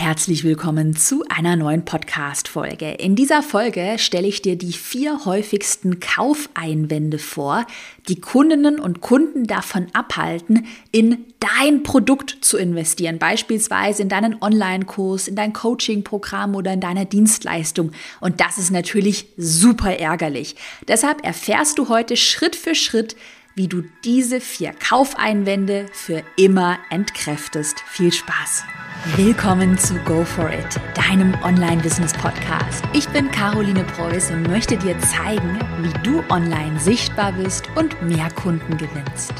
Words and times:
Herzlich 0.00 0.44
willkommen 0.44 0.96
zu 0.96 1.24
einer 1.28 1.56
neuen 1.56 1.84
Podcast-Folge. 1.84 2.92
In 2.92 3.16
dieser 3.16 3.42
Folge 3.42 3.96
stelle 3.98 4.26
ich 4.26 4.40
dir 4.40 4.56
die 4.56 4.72
vier 4.72 5.26
häufigsten 5.26 6.00
Kaufeinwände 6.00 7.18
vor, 7.18 7.66
die 8.08 8.18
Kundinnen 8.18 8.80
und 8.80 9.02
Kunden 9.02 9.46
davon 9.46 9.88
abhalten, 9.92 10.66
in 10.90 11.26
dein 11.38 11.82
Produkt 11.82 12.38
zu 12.40 12.56
investieren, 12.56 13.18
beispielsweise 13.18 14.00
in 14.00 14.08
deinen 14.08 14.40
Online-Kurs, 14.40 15.28
in 15.28 15.36
dein 15.36 15.52
Coaching-Programm 15.52 16.54
oder 16.54 16.72
in 16.72 16.80
deine 16.80 17.04
Dienstleistung. 17.04 17.92
Und 18.20 18.40
das 18.40 18.56
ist 18.56 18.70
natürlich 18.70 19.26
super 19.36 19.98
ärgerlich. 19.98 20.56
Deshalb 20.88 21.26
erfährst 21.26 21.78
du 21.78 21.90
heute 21.90 22.16
Schritt 22.16 22.56
für 22.56 22.74
Schritt, 22.74 23.16
wie 23.54 23.68
du 23.68 23.82
diese 24.04 24.40
vier 24.40 24.72
Kaufeinwände 24.72 25.86
für 25.92 26.22
immer 26.36 26.78
entkräftest. 26.90 27.80
Viel 27.86 28.12
Spaß! 28.12 28.64
Willkommen 29.16 29.78
zu 29.78 29.94
Go 30.04 30.24
For 30.24 30.50
It, 30.50 30.78
deinem 30.94 31.34
Online-Business-Podcast. 31.42 32.84
Ich 32.92 33.08
bin 33.08 33.30
Caroline 33.30 33.84
Preuß 33.84 34.30
und 34.32 34.48
möchte 34.48 34.76
dir 34.76 34.94
zeigen, 35.00 35.58
wie 35.80 36.02
du 36.02 36.22
online 36.28 36.78
sichtbar 36.78 37.32
bist 37.32 37.64
und 37.76 38.02
mehr 38.02 38.30
Kunden 38.30 38.76
gewinnst. 38.76 39.32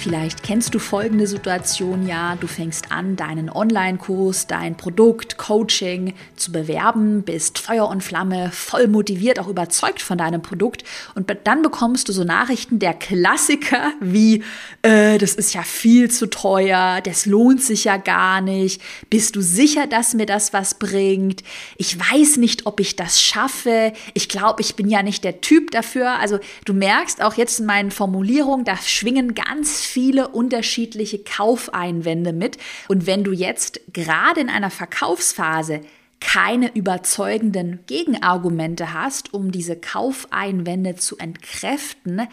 Vielleicht 0.00 0.42
kennst 0.42 0.74
du 0.74 0.78
folgende 0.78 1.26
Situation 1.26 2.06
ja. 2.06 2.34
Du 2.40 2.46
fängst 2.46 2.90
an, 2.90 3.16
deinen 3.16 3.50
Online-Kurs, 3.50 4.46
dein 4.46 4.74
Produkt, 4.74 5.36
Coaching 5.36 6.14
zu 6.36 6.52
bewerben, 6.52 7.22
bist 7.22 7.58
Feuer 7.58 7.86
und 7.86 8.02
Flamme, 8.02 8.50
voll 8.50 8.88
motiviert, 8.88 9.38
auch 9.38 9.46
überzeugt 9.46 10.00
von 10.00 10.16
deinem 10.16 10.40
Produkt. 10.40 10.84
Und 11.14 11.30
dann 11.44 11.60
bekommst 11.60 12.08
du 12.08 12.14
so 12.14 12.24
Nachrichten 12.24 12.78
der 12.78 12.94
Klassiker 12.94 13.92
wie, 14.00 14.42
äh, 14.80 15.18
das 15.18 15.34
ist 15.34 15.52
ja 15.52 15.64
viel 15.64 16.10
zu 16.10 16.30
teuer, 16.30 17.02
das 17.02 17.26
lohnt 17.26 17.62
sich 17.62 17.84
ja 17.84 17.98
gar 17.98 18.40
nicht. 18.40 18.80
Bist 19.10 19.36
du 19.36 19.42
sicher, 19.42 19.86
dass 19.86 20.14
mir 20.14 20.24
das 20.24 20.54
was 20.54 20.78
bringt? 20.78 21.42
Ich 21.76 21.98
weiß 21.98 22.38
nicht, 22.38 22.64
ob 22.64 22.80
ich 22.80 22.96
das 22.96 23.20
schaffe. 23.20 23.92
Ich 24.14 24.30
glaube, 24.30 24.62
ich 24.62 24.76
bin 24.76 24.88
ja 24.88 25.02
nicht 25.02 25.24
der 25.24 25.42
Typ 25.42 25.72
dafür. 25.72 26.18
Also 26.20 26.38
du 26.64 26.72
merkst 26.72 27.20
auch 27.20 27.34
jetzt 27.34 27.60
in 27.60 27.66
meinen 27.66 27.90
Formulierungen, 27.90 28.64
da 28.64 28.78
schwingen 28.78 29.34
ganz 29.34 29.89
viele 29.90 30.28
unterschiedliche 30.28 31.18
Kaufeinwände 31.18 32.32
mit. 32.32 32.58
Und 32.88 33.06
wenn 33.06 33.24
du 33.24 33.32
jetzt 33.32 33.80
gerade 33.92 34.40
in 34.40 34.48
einer 34.48 34.70
Verkaufsphase 34.70 35.80
keine 36.20 36.74
überzeugenden 36.74 37.80
Gegenargumente 37.86 38.92
hast, 38.92 39.32
um 39.32 39.50
diese 39.50 39.76
Kaufeinwände 39.76 40.94
zu 40.96 41.16
entkräften, 41.16 42.28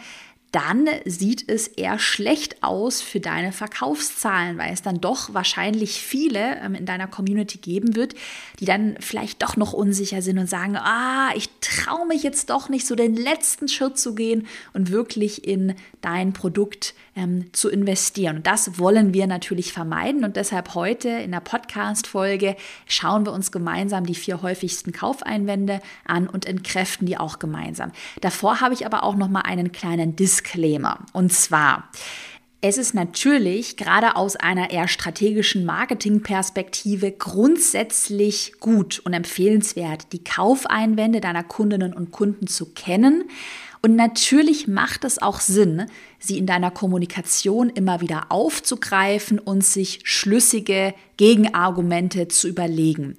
dann 0.50 0.88
sieht 1.04 1.46
es 1.46 1.68
eher 1.68 1.98
schlecht 1.98 2.62
aus 2.62 3.02
für 3.02 3.20
deine 3.20 3.52
Verkaufszahlen, 3.52 4.56
weil 4.56 4.72
es 4.72 4.80
dann 4.80 4.98
doch 4.98 5.34
wahrscheinlich 5.34 6.00
viele 6.00 6.56
ähm, 6.60 6.74
in 6.74 6.86
deiner 6.86 7.06
Community 7.06 7.58
geben 7.58 7.94
wird, 7.94 8.14
die 8.58 8.64
dann 8.64 8.96
vielleicht 8.98 9.42
doch 9.42 9.58
noch 9.58 9.74
unsicher 9.74 10.22
sind 10.22 10.38
und 10.38 10.48
sagen, 10.48 10.76
ah, 10.76 11.30
ich 11.36 11.50
traue 11.60 12.06
mich 12.06 12.22
jetzt 12.22 12.48
doch 12.48 12.70
nicht 12.70 12.86
so 12.86 12.94
den 12.94 13.14
letzten 13.14 13.68
Schritt 13.68 13.98
zu 13.98 14.14
gehen 14.14 14.46
und 14.72 14.90
wirklich 14.90 15.46
in 15.46 15.74
dein 16.00 16.32
Produkt 16.32 16.94
ähm, 17.14 17.52
zu 17.52 17.68
investieren. 17.68 18.38
Und 18.38 18.46
das 18.46 18.78
wollen 18.78 19.12
wir 19.12 19.26
natürlich 19.26 19.74
vermeiden 19.74 20.24
und 20.24 20.36
deshalb 20.36 20.74
heute 20.74 21.10
in 21.10 21.32
der 21.32 21.40
Podcast-Folge 21.40 22.56
schauen 22.86 23.26
wir 23.26 23.32
uns 23.32 23.52
gemeinsam 23.52 24.06
die 24.06 24.14
vier 24.14 24.40
häufigsten 24.40 24.92
Kaufeinwände 24.92 25.80
an 26.06 26.26
und 26.26 26.46
entkräften 26.46 27.06
die 27.06 27.18
auch 27.18 27.38
gemeinsam. 27.38 27.92
Davor 28.22 28.62
habe 28.62 28.72
ich 28.72 28.86
aber 28.86 29.02
auch 29.02 29.16
noch 29.16 29.28
mal 29.28 29.42
einen 29.42 29.72
kleinen 29.72 30.16
Disclaimer 30.16 30.37
Disclaimer. 30.38 30.98
Und 31.12 31.32
zwar, 31.32 31.90
es 32.60 32.78
ist 32.78 32.94
natürlich 32.94 33.76
gerade 33.76 34.16
aus 34.16 34.36
einer 34.36 34.70
eher 34.70 34.88
strategischen 34.88 35.64
Marketingperspektive 35.64 37.12
grundsätzlich 37.12 38.54
gut 38.60 39.00
und 39.00 39.12
empfehlenswert, 39.14 40.12
die 40.12 40.24
Kaufeinwände 40.24 41.20
deiner 41.20 41.44
Kundinnen 41.44 41.92
und 41.92 42.10
Kunden 42.10 42.46
zu 42.46 42.72
kennen. 42.72 43.24
Und 43.80 43.94
natürlich 43.94 44.66
macht 44.66 45.04
es 45.04 45.22
auch 45.22 45.38
Sinn, 45.38 45.86
sie 46.18 46.36
in 46.36 46.46
deiner 46.46 46.72
Kommunikation 46.72 47.70
immer 47.70 48.00
wieder 48.00 48.26
aufzugreifen 48.30 49.38
und 49.38 49.64
sich 49.64 50.00
schlüssige 50.02 50.94
Gegenargumente 51.16 52.26
zu 52.26 52.48
überlegen 52.48 53.16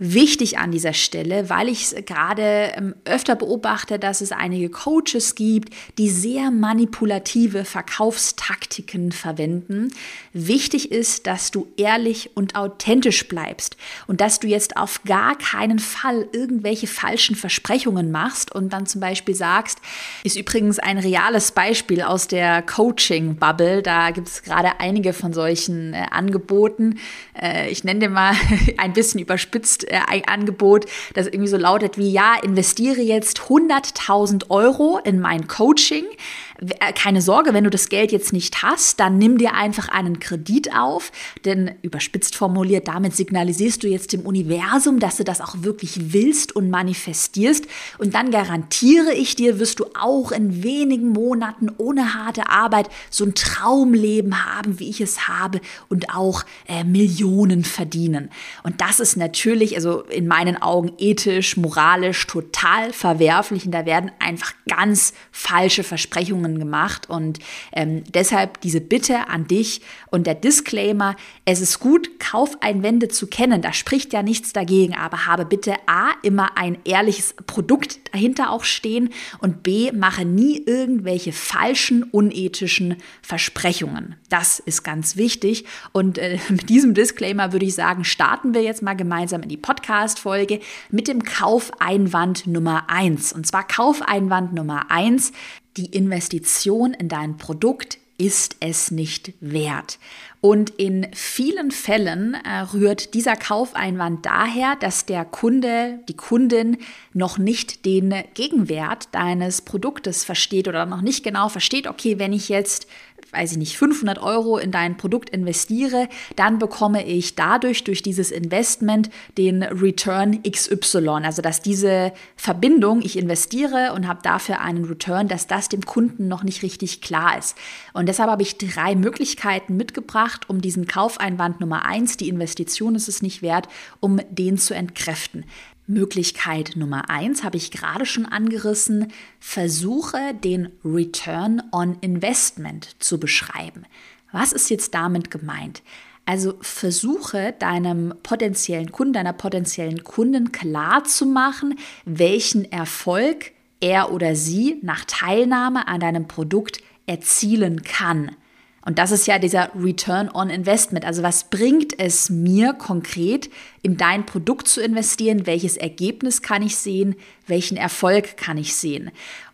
wichtig 0.00 0.56
an 0.56 0.72
dieser 0.72 0.94
Stelle, 0.94 1.50
weil 1.50 1.68
ich 1.68 1.82
es 1.82 1.94
gerade 2.06 2.72
ähm, 2.74 2.94
öfter 3.04 3.36
beobachte, 3.36 3.98
dass 3.98 4.22
es 4.22 4.32
einige 4.32 4.70
Coaches 4.70 5.34
gibt, 5.34 5.74
die 5.98 6.08
sehr 6.08 6.50
manipulative 6.50 7.66
Verkaufstaktiken 7.66 9.12
verwenden. 9.12 9.92
Wichtig 10.32 10.90
ist, 10.90 11.26
dass 11.26 11.50
du 11.50 11.68
ehrlich 11.76 12.30
und 12.34 12.56
authentisch 12.56 13.28
bleibst 13.28 13.76
und 14.06 14.22
dass 14.22 14.40
du 14.40 14.48
jetzt 14.48 14.78
auf 14.78 15.02
gar 15.04 15.36
keinen 15.36 15.78
Fall 15.78 16.26
irgendwelche 16.32 16.86
falschen 16.86 17.36
Versprechungen 17.36 18.10
machst 18.10 18.54
und 18.54 18.72
dann 18.72 18.86
zum 18.86 19.02
Beispiel 19.02 19.34
sagst, 19.34 19.80
ist 20.24 20.38
übrigens 20.38 20.78
ein 20.78 20.96
reales 20.96 21.52
Beispiel 21.52 22.00
aus 22.00 22.26
der 22.26 22.62
Coaching-Bubble. 22.62 23.82
Da 23.82 24.12
gibt 24.12 24.28
es 24.28 24.42
gerade 24.42 24.80
einige 24.80 25.12
von 25.12 25.34
solchen 25.34 25.92
äh, 25.92 26.06
Angeboten. 26.10 26.98
Äh, 27.38 27.68
ich 27.68 27.84
nenne 27.84 28.00
dir 28.00 28.08
mal 28.08 28.34
ein 28.78 28.94
bisschen 28.94 29.20
überspitzt 29.20 29.89
ein 29.90 30.24
Angebot, 30.26 30.86
das 31.14 31.26
irgendwie 31.26 31.48
so 31.48 31.56
lautet 31.56 31.98
wie, 31.98 32.10
ja, 32.10 32.34
investiere 32.42 33.00
jetzt 33.00 33.40
100.000 33.40 34.50
Euro 34.50 34.98
in 35.02 35.20
mein 35.20 35.46
Coaching. 35.46 36.04
äh, 36.04 36.49
keine 36.94 37.22
Sorge, 37.22 37.54
wenn 37.54 37.64
du 37.64 37.70
das 37.70 37.88
Geld 37.88 38.12
jetzt 38.12 38.32
nicht 38.32 38.62
hast, 38.62 39.00
dann 39.00 39.16
nimm 39.16 39.38
dir 39.38 39.54
einfach 39.54 39.88
einen 39.88 40.20
Kredit 40.20 40.74
auf, 40.74 41.10
denn 41.44 41.72
überspitzt 41.82 42.34
formuliert, 42.34 42.88
damit 42.88 43.16
signalisierst 43.16 43.82
du 43.82 43.88
jetzt 43.88 44.12
dem 44.12 44.22
Universum, 44.22 44.98
dass 44.98 45.16
du 45.16 45.24
das 45.24 45.40
auch 45.40 45.54
wirklich 45.60 46.12
willst 46.12 46.54
und 46.54 46.68
manifestierst 46.70 47.66
und 47.98 48.14
dann 48.14 48.30
garantiere 48.30 49.14
ich 49.14 49.36
dir, 49.36 49.58
wirst 49.58 49.80
du 49.80 49.86
auch 49.98 50.32
in 50.32 50.62
wenigen 50.62 51.08
Monaten 51.08 51.70
ohne 51.78 52.14
harte 52.14 52.50
Arbeit 52.50 52.90
so 53.08 53.24
ein 53.24 53.34
Traumleben 53.34 54.44
haben, 54.44 54.78
wie 54.78 54.90
ich 54.90 55.00
es 55.00 55.28
habe 55.28 55.60
und 55.88 56.14
auch 56.14 56.44
äh, 56.68 56.84
Millionen 56.84 57.64
verdienen. 57.64 58.30
Und 58.62 58.80
das 58.80 59.00
ist 59.00 59.16
natürlich, 59.16 59.76
also 59.76 60.02
in 60.02 60.26
meinen 60.26 60.60
Augen 60.60 60.92
ethisch, 60.98 61.56
moralisch 61.56 62.26
total 62.26 62.92
verwerflich 62.92 63.64
und 63.64 63.72
da 63.72 63.86
werden 63.86 64.10
einfach 64.18 64.52
ganz 64.68 65.14
falsche 65.32 65.84
Versprechungen 65.84 66.49
Erfahrungen 66.50 66.58
gemacht 66.58 67.08
und 67.08 67.38
ähm, 67.72 68.04
deshalb 68.12 68.60
diese 68.60 68.80
Bitte 68.80 69.28
an 69.28 69.46
dich 69.46 69.80
und 70.10 70.26
der 70.26 70.34
Disclaimer, 70.34 71.16
es 71.44 71.60
ist 71.60 71.78
gut, 71.80 72.18
Kaufeinwände 72.18 73.08
zu 73.08 73.26
kennen, 73.26 73.62
da 73.62 73.72
spricht 73.72 74.12
ja 74.12 74.22
nichts 74.22 74.52
dagegen, 74.52 74.94
aber 74.94 75.26
habe 75.26 75.44
bitte 75.44 75.74
A, 75.86 76.10
immer 76.22 76.56
ein 76.56 76.78
ehrliches 76.84 77.34
Produkt 77.46 77.98
dahinter 78.12 78.50
auch 78.50 78.64
stehen 78.64 79.10
und 79.38 79.62
B, 79.62 79.92
mache 79.92 80.24
nie 80.24 80.62
irgendwelche 80.64 81.32
falschen, 81.32 82.02
unethischen 82.02 82.96
Versprechungen. 83.22 84.16
Das 84.28 84.58
ist 84.58 84.82
ganz 84.82 85.16
wichtig 85.16 85.64
und 85.92 86.18
äh, 86.18 86.38
mit 86.48 86.68
diesem 86.68 86.94
Disclaimer 86.94 87.52
würde 87.52 87.66
ich 87.66 87.74
sagen, 87.74 88.04
starten 88.04 88.54
wir 88.54 88.62
jetzt 88.62 88.82
mal 88.82 88.94
gemeinsam 88.94 89.42
in 89.42 89.48
die 89.48 89.56
Podcast-Folge 89.56 90.60
mit 90.90 91.08
dem 91.08 91.22
Kaufeinwand 91.22 92.46
Nummer 92.46 92.84
1. 92.88 93.32
Und 93.32 93.46
zwar 93.46 93.66
Kaufeinwand 93.66 94.52
Nummer 94.52 94.90
1, 94.90 95.32
die 95.76 95.86
Investition 95.86 96.94
in 96.94 97.08
dein 97.08 97.36
Produkt 97.36 97.98
ist 98.20 98.56
es 98.60 98.90
nicht 98.90 99.32
wert. 99.40 99.98
Und 100.42 100.70
in 100.70 101.06
vielen 101.14 101.70
Fällen 101.70 102.34
äh, 102.34 102.60
rührt 102.74 103.14
dieser 103.14 103.34
Kaufeinwand 103.34 104.26
daher, 104.26 104.76
dass 104.76 105.06
der 105.06 105.24
Kunde, 105.24 106.00
die 106.06 106.16
Kundin 106.16 106.76
noch 107.14 107.38
nicht 107.38 107.86
den 107.86 108.12
Gegenwert 108.34 109.08
deines 109.12 109.62
Produktes 109.62 110.24
versteht 110.24 110.68
oder 110.68 110.84
noch 110.84 111.00
nicht 111.00 111.24
genau 111.24 111.48
versteht, 111.48 111.86
okay, 111.86 112.18
wenn 112.18 112.34
ich 112.34 112.50
jetzt 112.50 112.86
weiß 113.32 113.52
ich 113.52 113.58
nicht, 113.58 113.76
500 113.76 114.18
Euro 114.18 114.58
in 114.58 114.70
dein 114.70 114.96
Produkt 114.96 115.30
investiere, 115.30 116.08
dann 116.36 116.58
bekomme 116.58 117.06
ich 117.06 117.34
dadurch, 117.34 117.84
durch 117.84 118.02
dieses 118.02 118.30
Investment, 118.30 119.10
den 119.38 119.62
Return 119.62 120.42
XY. 120.42 121.08
Also, 121.22 121.42
dass 121.42 121.62
diese 121.62 122.12
Verbindung, 122.36 123.02
ich 123.02 123.18
investiere 123.18 123.92
und 123.94 124.08
habe 124.08 124.20
dafür 124.22 124.60
einen 124.60 124.84
Return, 124.84 125.28
dass 125.28 125.46
das 125.46 125.68
dem 125.68 125.84
Kunden 125.84 126.28
noch 126.28 126.42
nicht 126.42 126.62
richtig 126.62 127.00
klar 127.00 127.38
ist. 127.38 127.56
Und 127.92 128.08
deshalb 128.08 128.30
habe 128.30 128.42
ich 128.42 128.58
drei 128.58 128.94
Möglichkeiten 128.94 129.76
mitgebracht, 129.76 130.48
um 130.48 130.60
diesen 130.60 130.86
Kaufeinwand 130.86 131.60
Nummer 131.60 131.84
eins, 131.84 132.16
die 132.16 132.28
Investition 132.28 132.94
ist 132.94 133.08
es 133.08 133.22
nicht 133.22 133.42
wert, 133.42 133.68
um 134.00 134.20
den 134.30 134.58
zu 134.58 134.74
entkräften. 134.74 135.44
Möglichkeit 135.90 136.72
Nummer 136.76 137.10
eins 137.10 137.42
habe 137.44 137.56
ich 137.56 137.70
gerade 137.70 138.06
schon 138.06 138.26
angerissen. 138.26 139.12
Versuche 139.38 140.34
den 140.34 140.70
Return 140.84 141.62
on 141.72 141.98
Investment 142.00 142.96
zu 143.00 143.18
beschreiben. 143.18 143.84
Was 144.32 144.52
ist 144.52 144.70
jetzt 144.70 144.94
damit 144.94 145.30
gemeint? 145.30 145.82
Also 146.26 146.54
versuche 146.60 147.54
deinem 147.58 148.14
potenziellen 148.22 148.92
Kunden, 148.92 149.14
deiner 149.14 149.32
potenziellen 149.32 150.04
Kunden 150.04 150.52
klar 150.52 151.04
zu 151.04 151.26
machen, 151.26 151.76
welchen 152.04 152.70
Erfolg 152.70 153.52
er 153.80 154.12
oder 154.12 154.36
sie 154.36 154.78
nach 154.82 155.04
Teilnahme 155.06 155.88
an 155.88 156.00
deinem 156.00 156.28
Produkt 156.28 156.80
erzielen 157.06 157.82
kann. 157.82 158.36
Und 158.82 158.98
das 158.98 159.10
ist 159.10 159.26
ja 159.26 159.38
dieser 159.38 159.70
Return 159.74 160.30
on 160.32 160.48
Investment. 160.48 161.04
Also 161.04 161.22
was 161.22 161.44
bringt 161.44 161.98
es 161.98 162.30
mir 162.30 162.72
konkret, 162.72 163.50
in 163.82 163.96
dein 163.98 164.24
Produkt 164.24 164.68
zu 164.68 164.80
investieren? 164.80 165.46
Welches 165.46 165.76
Ergebnis 165.76 166.40
kann 166.40 166.62
ich 166.62 166.76
sehen? 166.76 167.14
Welchen 167.46 167.76
Erfolg 167.76 168.38
kann 168.38 168.56
ich 168.56 168.74
sehen? 168.74 169.10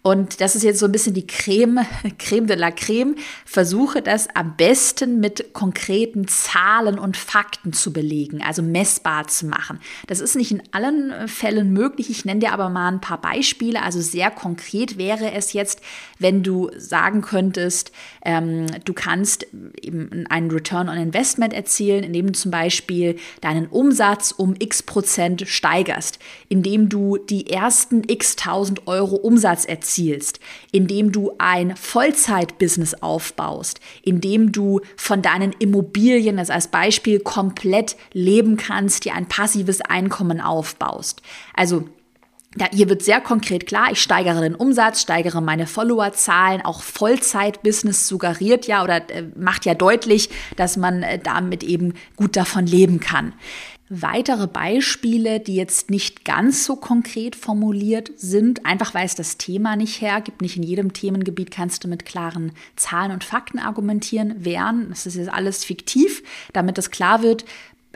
Und 0.06 0.40
das 0.40 0.54
ist 0.54 0.62
jetzt 0.62 0.78
so 0.78 0.86
ein 0.86 0.92
bisschen 0.92 1.14
die 1.14 1.26
Creme, 1.26 1.84
Creme 2.18 2.46
de 2.46 2.56
la 2.56 2.70
Creme. 2.70 3.16
Versuche 3.44 4.02
das 4.02 4.28
am 4.36 4.56
besten 4.56 5.18
mit 5.18 5.52
konkreten 5.52 6.28
Zahlen 6.28 7.00
und 7.00 7.16
Fakten 7.16 7.72
zu 7.72 7.92
belegen, 7.92 8.40
also 8.40 8.62
messbar 8.62 9.26
zu 9.26 9.46
machen. 9.46 9.80
Das 10.06 10.20
ist 10.20 10.36
nicht 10.36 10.52
in 10.52 10.62
allen 10.70 11.10
äh, 11.10 11.26
Fällen 11.26 11.72
möglich. 11.72 12.08
Ich 12.08 12.24
nenne 12.24 12.38
dir 12.38 12.52
aber 12.52 12.68
mal 12.68 12.86
ein 12.86 13.00
paar 13.00 13.20
Beispiele. 13.20 13.82
Also 13.82 14.00
sehr 14.00 14.30
konkret 14.30 14.96
wäre 14.96 15.32
es 15.32 15.52
jetzt, 15.54 15.80
wenn 16.20 16.44
du 16.44 16.70
sagen 16.76 17.20
könntest, 17.20 17.90
ähm, 18.24 18.66
du 18.84 18.92
kannst 18.92 19.48
eben 19.82 20.24
einen 20.28 20.52
Return 20.52 20.88
on 20.88 20.98
Investment 20.98 21.52
erzielen, 21.52 22.04
indem 22.04 22.28
du 22.28 22.32
zum 22.34 22.52
Beispiel 22.52 23.16
deinen 23.40 23.66
Umsatz 23.66 24.30
um 24.30 24.54
x 24.56 24.84
Prozent 24.84 25.48
steigerst, 25.48 26.20
indem 26.48 26.88
du 26.88 27.16
die 27.16 27.50
ersten 27.50 28.04
x 28.06 28.36
tausend 28.36 28.86
Euro 28.86 29.16
Umsatz 29.16 29.64
erzielst 29.64 29.95
erzielst, 29.96 30.40
indem 30.72 31.12
du 31.12 31.32
ein 31.38 31.74
Vollzeitbusiness 31.76 32.94
aufbaust, 32.94 33.80
indem 34.02 34.52
du 34.52 34.80
von 34.96 35.22
deinen 35.22 35.52
Immobilien, 35.58 36.36
das 36.36 36.50
als 36.50 36.68
Beispiel, 36.68 37.20
komplett 37.20 37.96
leben 38.12 38.56
kannst, 38.56 39.04
dir 39.04 39.14
ein 39.14 39.26
passives 39.26 39.80
Einkommen 39.80 40.40
aufbaust. 40.40 41.22
Also 41.54 41.88
ja, 42.58 42.68
hier 42.72 42.88
wird 42.88 43.02
sehr 43.02 43.20
konkret 43.20 43.66
klar, 43.66 43.88
ich 43.92 44.00
steigere 44.00 44.40
den 44.40 44.54
Umsatz, 44.54 45.02
steigere 45.02 45.42
meine 45.42 45.66
Followerzahlen, 45.66 46.64
auch 46.64 46.82
Vollzeitbusiness 46.82 48.08
suggeriert 48.08 48.66
ja 48.66 48.82
oder 48.82 49.08
äh, 49.10 49.24
macht 49.36 49.66
ja 49.66 49.74
deutlich, 49.74 50.30
dass 50.56 50.76
man 50.76 51.02
äh, 51.02 51.18
damit 51.18 51.62
eben 51.62 51.94
gut 52.16 52.36
davon 52.36 52.66
leben 52.66 53.00
kann. 53.00 53.32
Weitere 53.88 54.48
Beispiele, 54.48 55.38
die 55.38 55.54
jetzt 55.54 55.90
nicht 55.90 56.24
ganz 56.24 56.64
so 56.64 56.74
konkret 56.74 57.36
formuliert 57.36 58.10
sind, 58.16 58.66
einfach 58.66 58.94
weil 58.94 59.06
es 59.06 59.14
das 59.14 59.38
Thema 59.38 59.76
nicht 59.76 60.00
hergibt. 60.00 60.42
Nicht 60.42 60.56
in 60.56 60.64
jedem 60.64 60.92
Themengebiet 60.92 61.52
kannst 61.52 61.84
du 61.84 61.88
mit 61.88 62.04
klaren 62.04 62.50
Zahlen 62.74 63.12
und 63.12 63.22
Fakten 63.22 63.60
argumentieren, 63.60 64.44
wären. 64.44 64.88
Das 64.88 65.06
ist 65.06 65.14
jetzt 65.14 65.32
alles 65.32 65.64
fiktiv, 65.64 66.24
damit 66.52 66.78
es 66.78 66.90
klar 66.90 67.22
wird. 67.22 67.44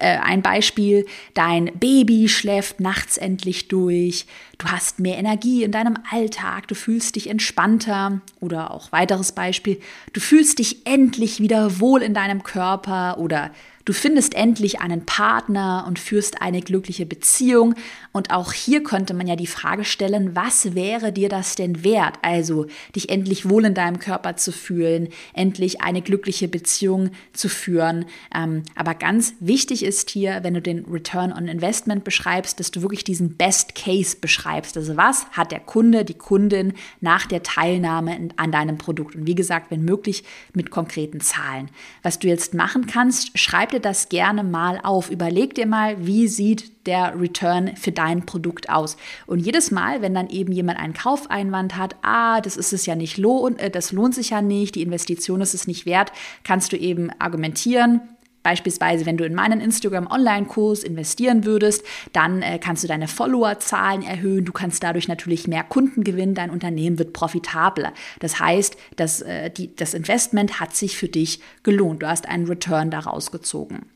Äh, 0.00 0.16
ein 0.16 0.40
Beispiel, 0.40 1.04
dein 1.34 1.66
Baby 1.78 2.28
schläft 2.28 2.80
nachts 2.80 3.18
endlich 3.18 3.68
durch, 3.68 4.24
du 4.56 4.68
hast 4.68 4.98
mehr 4.98 5.18
Energie 5.18 5.62
in 5.62 5.72
deinem 5.72 5.98
Alltag, 6.10 6.68
du 6.68 6.74
fühlst 6.74 7.16
dich 7.16 7.28
entspannter. 7.28 8.22
Oder 8.40 8.72
auch 8.72 8.92
weiteres 8.92 9.32
Beispiel, 9.32 9.78
du 10.14 10.20
fühlst 10.20 10.58
dich 10.58 10.86
endlich 10.86 11.40
wieder 11.40 11.80
wohl 11.80 12.00
in 12.02 12.14
deinem 12.14 12.42
Körper 12.42 13.18
oder 13.18 13.50
Du 13.90 13.94
findest 13.94 14.34
endlich 14.34 14.80
einen 14.80 15.04
Partner 15.04 15.84
und 15.88 15.98
führst 15.98 16.42
eine 16.42 16.60
glückliche 16.60 17.06
Beziehung. 17.06 17.74
Und 18.12 18.30
auch 18.30 18.52
hier 18.52 18.84
könnte 18.84 19.14
man 19.14 19.26
ja 19.26 19.34
die 19.34 19.48
Frage 19.48 19.84
stellen, 19.84 20.36
was 20.36 20.76
wäre 20.76 21.12
dir 21.12 21.28
das 21.28 21.56
denn 21.56 21.82
wert? 21.82 22.14
Also 22.22 22.66
dich 22.94 23.08
endlich 23.08 23.48
wohl 23.48 23.64
in 23.64 23.74
deinem 23.74 23.98
Körper 23.98 24.36
zu 24.36 24.52
fühlen, 24.52 25.08
endlich 25.34 25.80
eine 25.80 26.02
glückliche 26.02 26.46
Beziehung 26.46 27.10
zu 27.32 27.48
führen. 27.48 28.04
Ähm, 28.32 28.62
aber 28.76 28.94
ganz 28.94 29.34
wichtig 29.40 29.84
ist 29.84 30.10
hier, 30.10 30.38
wenn 30.44 30.54
du 30.54 30.62
den 30.62 30.84
Return 30.84 31.32
on 31.32 31.48
Investment 31.48 32.04
beschreibst, 32.04 32.60
dass 32.60 32.70
du 32.70 32.82
wirklich 32.82 33.02
diesen 33.02 33.36
Best 33.36 33.74
Case 33.74 34.16
beschreibst. 34.20 34.76
Also 34.76 34.96
was 34.96 35.26
hat 35.32 35.50
der 35.50 35.58
Kunde, 35.58 36.04
die 36.04 36.14
Kundin 36.14 36.74
nach 37.00 37.26
der 37.26 37.42
Teilnahme 37.42 38.28
an 38.36 38.52
deinem 38.52 38.78
Produkt? 38.78 39.16
Und 39.16 39.26
wie 39.26 39.34
gesagt, 39.34 39.72
wenn 39.72 39.84
möglich, 39.84 40.22
mit 40.54 40.70
konkreten 40.70 41.20
Zahlen. 41.20 41.70
Was 42.04 42.20
du 42.20 42.28
jetzt 42.28 42.54
machen 42.54 42.86
kannst, 42.86 43.36
schreib 43.36 43.70
schreib 43.70 43.79
das 43.80 44.08
gerne 44.08 44.44
mal 44.44 44.80
auf. 44.82 45.10
Überleg 45.10 45.54
dir 45.54 45.66
mal, 45.66 46.06
wie 46.06 46.28
sieht 46.28 46.86
der 46.86 47.20
Return 47.20 47.76
für 47.76 47.92
dein 47.92 48.26
Produkt 48.26 48.70
aus. 48.70 48.96
Und 49.26 49.40
jedes 49.40 49.70
Mal, 49.70 50.02
wenn 50.02 50.14
dann 50.14 50.28
eben 50.28 50.52
jemand 50.52 50.78
einen 50.78 50.94
Kaufeinwand 50.94 51.76
hat, 51.76 51.96
ah, 52.02 52.40
das 52.40 52.56
ist 52.56 52.72
es 52.72 52.86
ja 52.86 52.94
nicht 52.94 53.18
lohn, 53.18 53.58
äh, 53.58 53.70
das 53.70 53.92
lohnt 53.92 54.14
sich 54.14 54.30
ja 54.30 54.42
nicht, 54.42 54.74
die 54.74 54.82
Investition 54.82 55.40
ist 55.40 55.54
es 55.54 55.66
nicht 55.66 55.86
wert, 55.86 56.12
kannst 56.44 56.72
du 56.72 56.76
eben 56.76 57.10
argumentieren, 57.18 58.00
Beispielsweise, 58.42 59.06
wenn 59.06 59.16
du 59.16 59.24
in 59.24 59.34
meinen 59.34 59.60
Instagram-Online-Kurs 59.60 60.82
investieren 60.82 61.44
würdest, 61.44 61.84
dann 62.12 62.42
äh, 62.42 62.58
kannst 62.58 62.82
du 62.82 62.88
deine 62.88 63.08
Followerzahlen 63.08 64.02
erhöhen. 64.02 64.44
Du 64.44 64.52
kannst 64.52 64.82
dadurch 64.82 65.08
natürlich 65.08 65.46
mehr 65.46 65.64
Kunden 65.64 66.04
gewinnen. 66.04 66.34
Dein 66.34 66.50
Unternehmen 66.50 66.98
wird 66.98 67.12
profitabler. 67.12 67.92
Das 68.18 68.40
heißt, 68.40 68.76
dass, 68.96 69.20
äh, 69.20 69.50
die, 69.50 69.74
das 69.74 69.94
Investment 69.94 70.60
hat 70.60 70.74
sich 70.74 70.96
für 70.96 71.08
dich 71.08 71.40
gelohnt. 71.62 72.02
Du 72.02 72.08
hast 72.08 72.28
einen 72.28 72.46
Return 72.46 72.90
daraus 72.90 73.30
gezogen. 73.30 73.86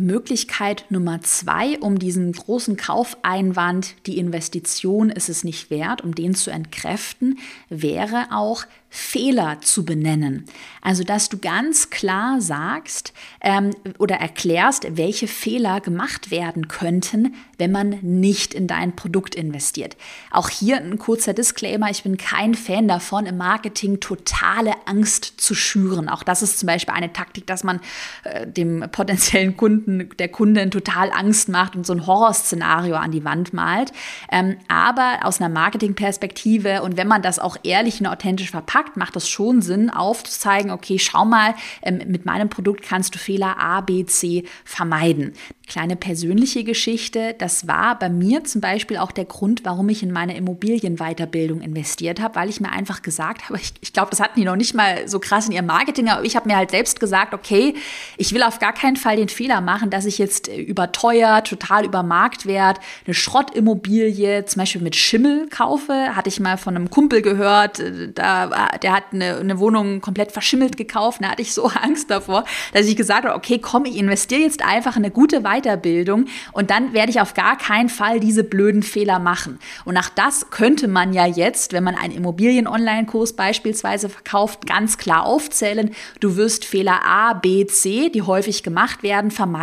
Möglichkeit 0.00 0.84
Nummer 0.90 1.20
zwei, 1.22 1.78
um 1.78 1.98
diesen 1.98 2.32
großen 2.32 2.76
Kaufeinwand, 2.76 3.94
die 4.06 4.18
Investition 4.18 5.10
ist 5.10 5.28
es 5.28 5.44
nicht 5.44 5.70
wert, 5.70 6.02
um 6.02 6.14
den 6.14 6.34
zu 6.34 6.50
entkräften, 6.50 7.38
wäre 7.68 8.28
auch 8.32 8.64
Fehler 8.92 9.60
zu 9.60 9.84
benennen. 9.84 10.46
Also, 10.82 11.04
dass 11.04 11.28
du 11.28 11.38
ganz 11.38 11.90
klar 11.90 12.40
sagst 12.40 13.12
ähm, 13.40 13.70
oder 13.98 14.16
erklärst, 14.16 14.96
welche 14.96 15.28
Fehler 15.28 15.80
gemacht 15.80 16.32
werden 16.32 16.66
könnten, 16.66 17.36
wenn 17.56 17.70
man 17.70 18.00
nicht 18.02 18.52
in 18.52 18.66
dein 18.66 18.96
Produkt 18.96 19.36
investiert. 19.36 19.96
Auch 20.32 20.48
hier 20.48 20.78
ein 20.78 20.98
kurzer 20.98 21.34
Disclaimer, 21.34 21.88
ich 21.90 22.02
bin 22.02 22.16
kein 22.16 22.56
Fan 22.56 22.88
davon, 22.88 23.26
im 23.26 23.36
Marketing 23.36 24.00
totale 24.00 24.72
Angst 24.86 25.34
zu 25.36 25.54
schüren. 25.54 26.08
Auch 26.08 26.24
das 26.24 26.42
ist 26.42 26.58
zum 26.58 26.66
Beispiel 26.66 26.94
eine 26.94 27.12
Taktik, 27.12 27.46
dass 27.46 27.62
man 27.62 27.80
äh, 28.24 28.44
dem 28.44 28.84
potenziellen 28.90 29.56
Kunden, 29.56 29.89
der 29.98 30.28
Kundin 30.28 30.70
total 30.70 31.10
Angst 31.12 31.48
macht 31.48 31.76
und 31.76 31.86
so 31.86 31.92
ein 31.92 32.06
Horrorszenario 32.06 32.96
an 32.96 33.10
die 33.10 33.24
Wand 33.24 33.52
malt. 33.52 33.92
Ähm, 34.30 34.56
aber 34.68 35.20
aus 35.22 35.40
einer 35.40 35.48
Marketingperspektive 35.48 36.82
und 36.82 36.96
wenn 36.96 37.08
man 37.08 37.22
das 37.22 37.38
auch 37.38 37.56
ehrlich 37.62 38.00
und 38.00 38.06
authentisch 38.06 38.50
verpackt, 38.50 38.96
macht 38.96 39.16
es 39.16 39.28
schon 39.28 39.62
Sinn, 39.62 39.90
aufzuzeigen, 39.90 40.70
okay, 40.70 40.98
schau 40.98 41.24
mal, 41.24 41.54
ähm, 41.82 42.00
mit 42.06 42.24
meinem 42.26 42.48
Produkt 42.48 42.82
kannst 42.82 43.14
du 43.14 43.18
Fehler 43.18 43.58
A, 43.58 43.80
B, 43.80 44.04
C 44.06 44.44
vermeiden. 44.64 45.32
Kleine 45.66 45.96
persönliche 45.96 46.64
Geschichte, 46.64 47.34
das 47.38 47.68
war 47.68 47.98
bei 47.98 48.08
mir 48.08 48.44
zum 48.44 48.60
Beispiel 48.60 48.96
auch 48.96 49.12
der 49.12 49.24
Grund, 49.24 49.64
warum 49.64 49.88
ich 49.88 50.02
in 50.02 50.10
meine 50.10 50.36
Immobilienweiterbildung 50.36 51.60
investiert 51.60 52.20
habe, 52.20 52.34
weil 52.34 52.48
ich 52.48 52.60
mir 52.60 52.72
einfach 52.72 53.02
gesagt 53.02 53.48
habe, 53.48 53.58
ich, 53.58 53.72
ich 53.80 53.92
glaube, 53.92 54.10
das 54.10 54.20
hatten 54.20 54.38
die 54.38 54.44
noch 54.44 54.56
nicht 54.56 54.74
mal 54.74 55.08
so 55.08 55.20
krass 55.20 55.46
in 55.46 55.52
ihrem 55.52 55.66
Marketing, 55.66 56.08
aber 56.08 56.24
ich 56.24 56.34
habe 56.34 56.48
mir 56.48 56.56
halt 56.56 56.72
selbst 56.72 56.98
gesagt, 56.98 57.34
okay, 57.34 57.74
ich 58.16 58.34
will 58.34 58.42
auf 58.42 58.58
gar 58.58 58.72
keinen 58.72 58.96
Fall 58.96 59.16
den 59.16 59.28
Fehler 59.28 59.60
machen, 59.60 59.79
dass 59.88 60.04
ich 60.04 60.18
jetzt 60.18 60.48
äh, 60.48 60.60
überteuert, 60.60 61.48
total 61.48 61.86
über 61.86 62.02
Marktwert 62.02 62.78
eine 63.06 63.14
Schrottimmobilie, 63.14 64.44
zum 64.44 64.60
Beispiel 64.60 64.82
mit 64.82 64.96
Schimmel 64.96 65.48
kaufe. 65.48 66.14
Hatte 66.14 66.28
ich 66.28 66.40
mal 66.40 66.58
von 66.58 66.76
einem 66.76 66.90
Kumpel 66.90 67.22
gehört, 67.22 67.80
äh, 67.80 68.12
da, 68.12 68.68
der 68.82 68.92
hat 68.92 69.04
eine, 69.12 69.38
eine 69.38 69.58
Wohnung 69.58 70.00
komplett 70.00 70.32
verschimmelt 70.32 70.76
gekauft. 70.76 71.20
Da 71.22 71.30
hatte 71.30 71.42
ich 71.42 71.54
so 71.54 71.64
Angst 71.82 72.10
davor, 72.10 72.44
dass 72.72 72.86
ich 72.86 72.96
gesagt 72.96 73.24
habe, 73.24 73.34
okay, 73.34 73.58
komm, 73.58 73.84
ich 73.84 73.96
investiere 73.96 74.42
jetzt 74.42 74.64
einfach 74.64 74.96
in 74.96 75.04
eine 75.04 75.12
gute 75.12 75.42
Weiterbildung 75.42 76.26
und 76.52 76.70
dann 76.70 76.92
werde 76.92 77.10
ich 77.10 77.20
auf 77.20 77.34
gar 77.34 77.56
keinen 77.56 77.88
Fall 77.88 78.20
diese 78.20 78.44
blöden 78.44 78.82
Fehler 78.82 79.18
machen. 79.18 79.58
Und 79.84 79.94
nach 79.94 80.10
das 80.10 80.50
könnte 80.50 80.88
man 80.88 81.12
ja 81.12 81.26
jetzt, 81.26 81.72
wenn 81.72 81.84
man 81.84 81.94
einen 81.94 82.14
Immobilien-Online-Kurs 82.14 83.34
beispielsweise 83.34 84.08
verkauft, 84.08 84.66
ganz 84.66 84.98
klar 84.98 85.24
aufzählen. 85.24 85.92
Du 86.20 86.36
wirst 86.36 86.64
Fehler 86.64 87.04
A, 87.04 87.34
B, 87.34 87.66
C, 87.66 88.08
die 88.10 88.22
häufig 88.22 88.62
gemacht 88.62 89.02
werden, 89.02 89.30
vermeiden. 89.30 89.59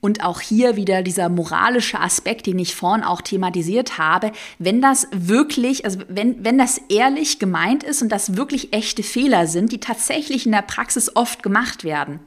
Und 0.00 0.24
auch 0.24 0.40
hier 0.40 0.76
wieder 0.76 1.02
dieser 1.02 1.28
moralische 1.28 2.00
Aspekt, 2.00 2.46
den 2.46 2.58
ich 2.58 2.74
vorhin 2.74 3.04
auch 3.04 3.20
thematisiert 3.20 3.98
habe. 3.98 4.32
Wenn 4.58 4.80
das 4.80 5.08
wirklich, 5.12 5.84
also 5.84 6.00
wenn, 6.08 6.44
wenn 6.44 6.58
das 6.58 6.80
ehrlich 6.88 7.38
gemeint 7.38 7.82
ist 7.82 8.02
und 8.02 8.10
das 8.10 8.36
wirklich 8.36 8.72
echte 8.72 9.02
Fehler 9.02 9.46
sind, 9.46 9.72
die 9.72 9.80
tatsächlich 9.80 10.46
in 10.46 10.52
der 10.52 10.62
Praxis 10.62 11.14
oft 11.16 11.42
gemacht 11.42 11.84
werden, 11.84 12.20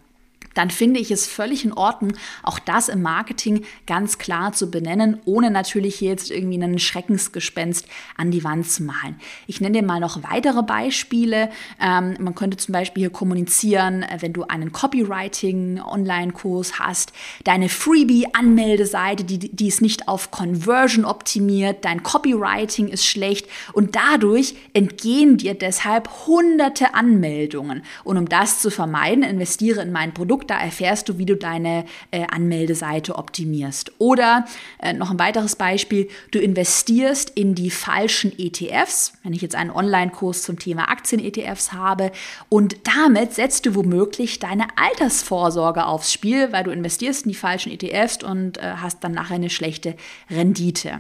dann 0.58 0.72
finde 0.72 1.00
ich 1.00 1.12
es 1.12 1.28
völlig 1.28 1.66
in 1.66 1.74
Ordnung, 1.74 2.14
auch 2.42 2.60
das 2.60 2.90
im 2.90 3.02
Marketing 3.02 3.64
ganz 3.86 4.18
klar 4.18 4.54
zu 4.54 4.72
benennen, 4.72 5.20
ohne 5.26 5.52
natürlich 5.52 5.96
hier 5.96 6.10
jetzt 6.10 6.32
irgendwie 6.32 6.62
einen 6.62 6.80
Schreckensgespenst 6.80 7.88
an 8.16 8.32
die 8.32 8.44
Wand 8.44 8.70
zu 8.70 8.84
malen. 8.84 9.20
Ich 9.46 9.62
nenne 9.62 9.80
dir 9.80 9.86
mal 9.86 10.00
noch 10.00 10.24
weitere 10.24 10.64
Beispiele. 10.64 11.50
Ähm, 11.80 12.16
man 12.20 12.34
könnte 12.34 12.58
zum 12.58 12.74
Beispiel 12.74 13.02
hier 13.02 13.10
kommunizieren, 13.12 14.04
äh, 14.04 14.18
wenn 14.22 14.34
du 14.34 14.44
einen 14.44 14.72
Copywriting-Online-Kurs 14.72 16.80
hast, 16.80 17.14
deine 17.44 17.70
Freebie-Anmeldeseite, 17.70 19.26
die, 19.26 19.38
die 19.38 19.68
ist 19.68 19.82
nicht 19.82 20.08
auf 20.08 20.32
Conversion 20.32 21.06
optimiert, 21.06 21.86
dein 21.86 22.02
Copywriting 22.02 22.88
ist 22.88 23.06
schlecht 23.06 23.48
und 23.74 23.96
dadurch 23.96 24.56
entgehen 24.74 25.38
dir 25.38 25.54
deshalb 25.54 26.10
hunderte 26.26 26.96
Anmeldungen. 26.96 27.84
Und 28.04 28.18
um 28.18 28.28
das 28.28 28.62
zu 28.62 28.72
vermeiden, 28.72 29.24
investiere 29.24 29.82
in 29.82 29.92
mein 29.92 30.14
Produkt 30.14 30.47
Produkt. 30.47 30.47
Da 30.48 30.58
erfährst 30.60 31.10
du, 31.10 31.18
wie 31.18 31.26
du 31.26 31.36
deine 31.36 31.86
äh, 32.12 32.26
Anmeldeseite 32.28 33.16
optimierst. 33.16 33.92
Oder 34.00 34.46
äh, 34.80 34.94
noch 34.94 35.12
ein 35.12 35.20
weiteres 35.20 35.56
Beispiel, 35.56 36.08
du 36.32 36.40
investierst 36.40 37.30
in 37.32 37.56
die 37.56 37.70
falschen 37.70 38.32
ETFs. 38.38 39.14
Wenn 39.24 39.34
ich 39.34 39.42
jetzt 39.42 39.56
einen 39.56 39.72
Online-Kurs 39.72 40.44
zum 40.44 40.60
Thema 40.60 40.90
Aktien-ETFs 40.90 41.74
habe 41.74 42.12
und 42.50 42.76
damit 42.84 43.34
setzt 43.34 43.66
du 43.66 43.76
womöglich 43.76 44.40
deine 44.40 44.68
Altersvorsorge 44.76 45.86
aufs 45.86 46.14
Spiel, 46.14 46.52
weil 46.52 46.64
du 46.64 46.72
investierst 46.72 47.26
in 47.26 47.30
die 47.30 47.36
falschen 47.36 47.72
ETFs 47.72 48.24
und 48.24 48.58
äh, 48.58 48.74
hast 48.82 49.04
dann 49.04 49.14
nachher 49.14 49.36
eine 49.36 49.50
schlechte 49.50 49.96
Rendite. 50.30 51.00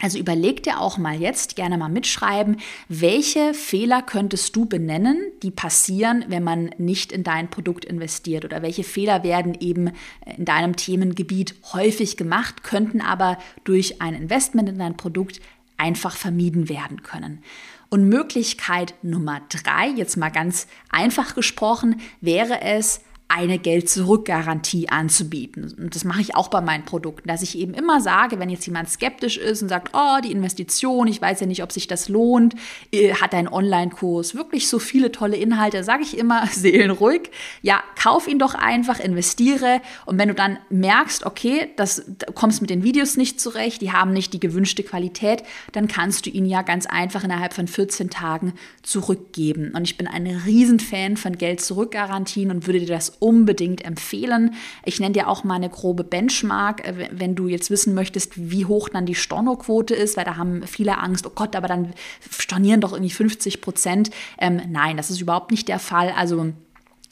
Also 0.00 0.18
überleg 0.18 0.62
dir 0.62 0.80
auch 0.80 0.98
mal 0.98 1.18
jetzt, 1.18 1.56
gerne 1.56 1.78
mal 1.78 1.88
mitschreiben, 1.88 2.58
welche 2.88 3.54
Fehler 3.54 4.02
könntest 4.02 4.54
du 4.54 4.66
benennen, 4.66 5.18
die 5.42 5.50
passieren, 5.50 6.26
wenn 6.28 6.44
man 6.44 6.70
nicht 6.76 7.12
in 7.12 7.24
dein 7.24 7.48
Produkt 7.48 7.86
investiert 7.86 8.44
oder 8.44 8.60
welche 8.60 8.84
Fehler 8.84 9.22
werden 9.22 9.56
eben 9.58 9.90
in 10.36 10.44
deinem 10.44 10.76
Themengebiet 10.76 11.54
häufig 11.72 12.18
gemacht, 12.18 12.62
könnten 12.62 13.00
aber 13.00 13.38
durch 13.64 14.02
ein 14.02 14.14
Investment 14.14 14.68
in 14.68 14.78
dein 14.78 14.98
Produkt 14.98 15.40
einfach 15.78 16.14
vermieden 16.14 16.68
werden 16.68 17.02
können. 17.02 17.42
Und 17.88 18.08
Möglichkeit 18.08 18.94
Nummer 19.02 19.40
drei, 19.48 19.88
jetzt 19.88 20.16
mal 20.16 20.30
ganz 20.30 20.66
einfach 20.90 21.34
gesprochen, 21.34 22.00
wäre 22.20 22.60
es, 22.60 23.00
eine 23.28 23.58
Geld-Zurück-Garantie 23.58 24.88
anzubieten. 24.88 25.74
Und 25.76 25.96
das 25.96 26.04
mache 26.04 26.20
ich 26.20 26.36
auch 26.36 26.48
bei 26.48 26.60
meinen 26.60 26.84
Produkten, 26.84 27.28
dass 27.28 27.42
ich 27.42 27.58
eben 27.58 27.74
immer 27.74 28.00
sage, 28.00 28.38
wenn 28.38 28.48
jetzt 28.50 28.66
jemand 28.66 28.88
skeptisch 28.88 29.36
ist 29.36 29.62
und 29.62 29.68
sagt, 29.68 29.90
oh, 29.94 30.20
die 30.22 30.30
Investition, 30.30 31.08
ich 31.08 31.20
weiß 31.20 31.40
ja 31.40 31.46
nicht, 31.46 31.62
ob 31.64 31.72
sich 31.72 31.88
das 31.88 32.08
lohnt, 32.08 32.54
äh, 32.92 33.14
hat 33.14 33.32
dein 33.32 33.48
Online-Kurs 33.48 34.36
wirklich 34.36 34.68
so 34.68 34.78
viele 34.78 35.10
tolle 35.10 35.36
Inhalte, 35.36 35.82
sage 35.82 36.04
ich 36.04 36.16
immer, 36.16 36.46
seelenruhig, 36.52 37.30
ja, 37.62 37.82
kauf 38.00 38.28
ihn 38.28 38.38
doch 38.38 38.54
einfach, 38.54 39.00
investiere 39.00 39.80
und 40.06 40.18
wenn 40.18 40.28
du 40.28 40.34
dann 40.34 40.58
merkst, 40.70 41.26
okay, 41.26 41.70
das, 41.76 42.04
du 42.06 42.32
kommst 42.32 42.60
mit 42.60 42.70
den 42.70 42.84
Videos 42.84 43.16
nicht 43.16 43.40
zurecht, 43.40 43.82
die 43.82 43.92
haben 43.92 44.12
nicht 44.12 44.34
die 44.34 44.40
gewünschte 44.40 44.84
Qualität, 44.84 45.42
dann 45.72 45.88
kannst 45.88 46.26
du 46.26 46.30
ihn 46.30 46.46
ja 46.46 46.62
ganz 46.62 46.86
einfach 46.86 47.24
innerhalb 47.24 47.54
von 47.54 47.66
14 47.66 48.08
Tagen 48.08 48.54
zurückgeben. 48.82 49.72
Und 49.74 49.84
ich 49.84 49.98
bin 49.98 50.06
ein 50.06 50.26
Riesenfan 50.26 51.16
von 51.16 51.36
Geld-Zurück-Garantien 51.36 52.50
und 52.50 52.66
würde 52.66 52.80
dir 52.80 52.86
das 52.86 53.15
unbedingt 53.18 53.84
empfehlen. 53.84 54.54
Ich 54.84 55.00
nenne 55.00 55.12
dir 55.12 55.28
auch 55.28 55.44
mal 55.44 55.54
eine 55.54 55.70
grobe 55.70 56.04
Benchmark, 56.04 56.86
äh, 56.86 57.08
wenn 57.12 57.34
du 57.34 57.48
jetzt 57.48 57.70
wissen 57.70 57.94
möchtest, 57.94 58.32
wie 58.36 58.64
hoch 58.64 58.88
dann 58.88 59.06
die 59.06 59.14
Stornoquote 59.14 59.94
ist, 59.94 60.16
weil 60.16 60.24
da 60.24 60.36
haben 60.36 60.62
viele 60.66 60.98
Angst, 60.98 61.26
oh 61.26 61.32
Gott, 61.34 61.56
aber 61.56 61.68
dann 61.68 61.92
stornieren 62.30 62.80
doch 62.80 62.92
irgendwie 62.92 63.10
50 63.10 63.60
Prozent. 63.60 64.10
Ähm, 64.38 64.60
nein, 64.68 64.96
das 64.96 65.10
ist 65.10 65.20
überhaupt 65.20 65.50
nicht 65.50 65.68
der 65.68 65.78
Fall. 65.78 66.12
Also 66.16 66.52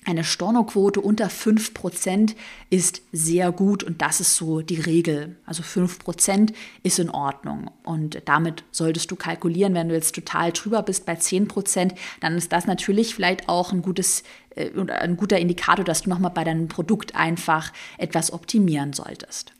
eine 0.04 0.24
Stornoquote 0.24 1.00
unter 1.00 1.28
5% 1.28 2.34
ist 2.70 3.02
sehr 3.12 3.52
gut 3.52 3.82
und 3.82 4.02
das 4.02 4.20
ist 4.20 4.36
so 4.36 4.60
die 4.60 4.80
Regel. 4.80 5.36
Also 5.46 5.62
5% 5.62 6.52
ist 6.82 6.98
in 6.98 7.10
Ordnung 7.10 7.70
und 7.82 8.22
damit 8.26 8.64
solltest 8.70 9.10
du 9.10 9.16
kalkulieren, 9.16 9.74
wenn 9.74 9.88
du 9.88 9.94
jetzt 9.94 10.14
total 10.14 10.52
drüber 10.52 10.82
bist 10.82 11.06
bei 11.06 11.14
10%, 11.14 11.94
dann 12.20 12.36
ist 12.36 12.52
das 12.52 12.66
natürlich 12.66 13.14
vielleicht 13.14 13.48
auch 13.48 13.72
ein 13.72 13.82
gutes 13.82 14.22
äh, 14.56 14.70
ein 14.88 15.16
guter 15.16 15.38
Indikator, 15.38 15.84
dass 15.84 16.02
du 16.02 16.10
nochmal 16.10 16.32
bei 16.32 16.44
deinem 16.44 16.68
Produkt 16.68 17.14
einfach 17.14 17.72
etwas 17.98 18.32
optimieren 18.32 18.92
solltest. 18.92 19.52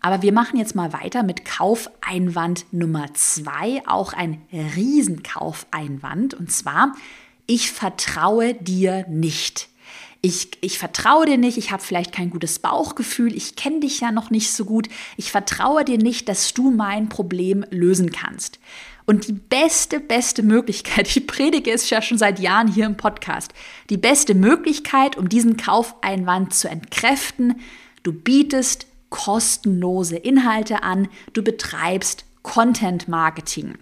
Aber 0.00 0.20
wir 0.20 0.32
machen 0.32 0.58
jetzt 0.58 0.74
mal 0.74 0.92
weiter 0.92 1.22
mit 1.22 1.46
Kaufeinwand 1.46 2.66
Nummer 2.72 3.06
2, 3.14 3.84
auch 3.86 4.12
ein 4.12 4.42
Riesenkaufeinwand 4.52 6.34
und 6.34 6.52
zwar 6.52 6.94
ich 7.46 7.72
vertraue 7.72 8.54
dir 8.54 9.06
nicht 9.08 9.68
ich, 10.24 10.48
ich 10.62 10.78
vertraue 10.78 11.26
dir 11.26 11.36
nicht, 11.36 11.58
ich 11.58 11.70
habe 11.70 11.82
vielleicht 11.82 12.12
kein 12.12 12.30
gutes 12.30 12.58
Bauchgefühl, 12.58 13.36
ich 13.36 13.56
kenne 13.56 13.80
dich 13.80 14.00
ja 14.00 14.10
noch 14.10 14.30
nicht 14.30 14.50
so 14.50 14.64
gut, 14.64 14.88
ich 15.18 15.30
vertraue 15.30 15.84
dir 15.84 15.98
nicht, 15.98 16.30
dass 16.30 16.54
du 16.54 16.70
mein 16.70 17.10
Problem 17.10 17.66
lösen 17.68 18.10
kannst. 18.10 18.58
Und 19.04 19.28
die 19.28 19.34
beste, 19.34 20.00
beste 20.00 20.42
Möglichkeit, 20.42 21.08
ich 21.14 21.26
predige 21.26 21.70
es 21.70 21.90
ja 21.90 22.00
schon 22.00 22.16
seit 22.16 22.40
Jahren 22.40 22.68
hier 22.68 22.86
im 22.86 22.96
Podcast, 22.96 23.52
die 23.90 23.98
beste 23.98 24.34
Möglichkeit, 24.34 25.18
um 25.18 25.28
diesen 25.28 25.58
Kaufeinwand 25.58 26.54
zu 26.54 26.70
entkräften, 26.70 27.60
du 28.02 28.14
bietest 28.14 28.86
kostenlose 29.10 30.16
Inhalte 30.16 30.82
an, 30.82 31.08
du 31.34 31.42
betreibst 31.42 32.24
Content 32.42 33.08
Marketing. 33.08 33.74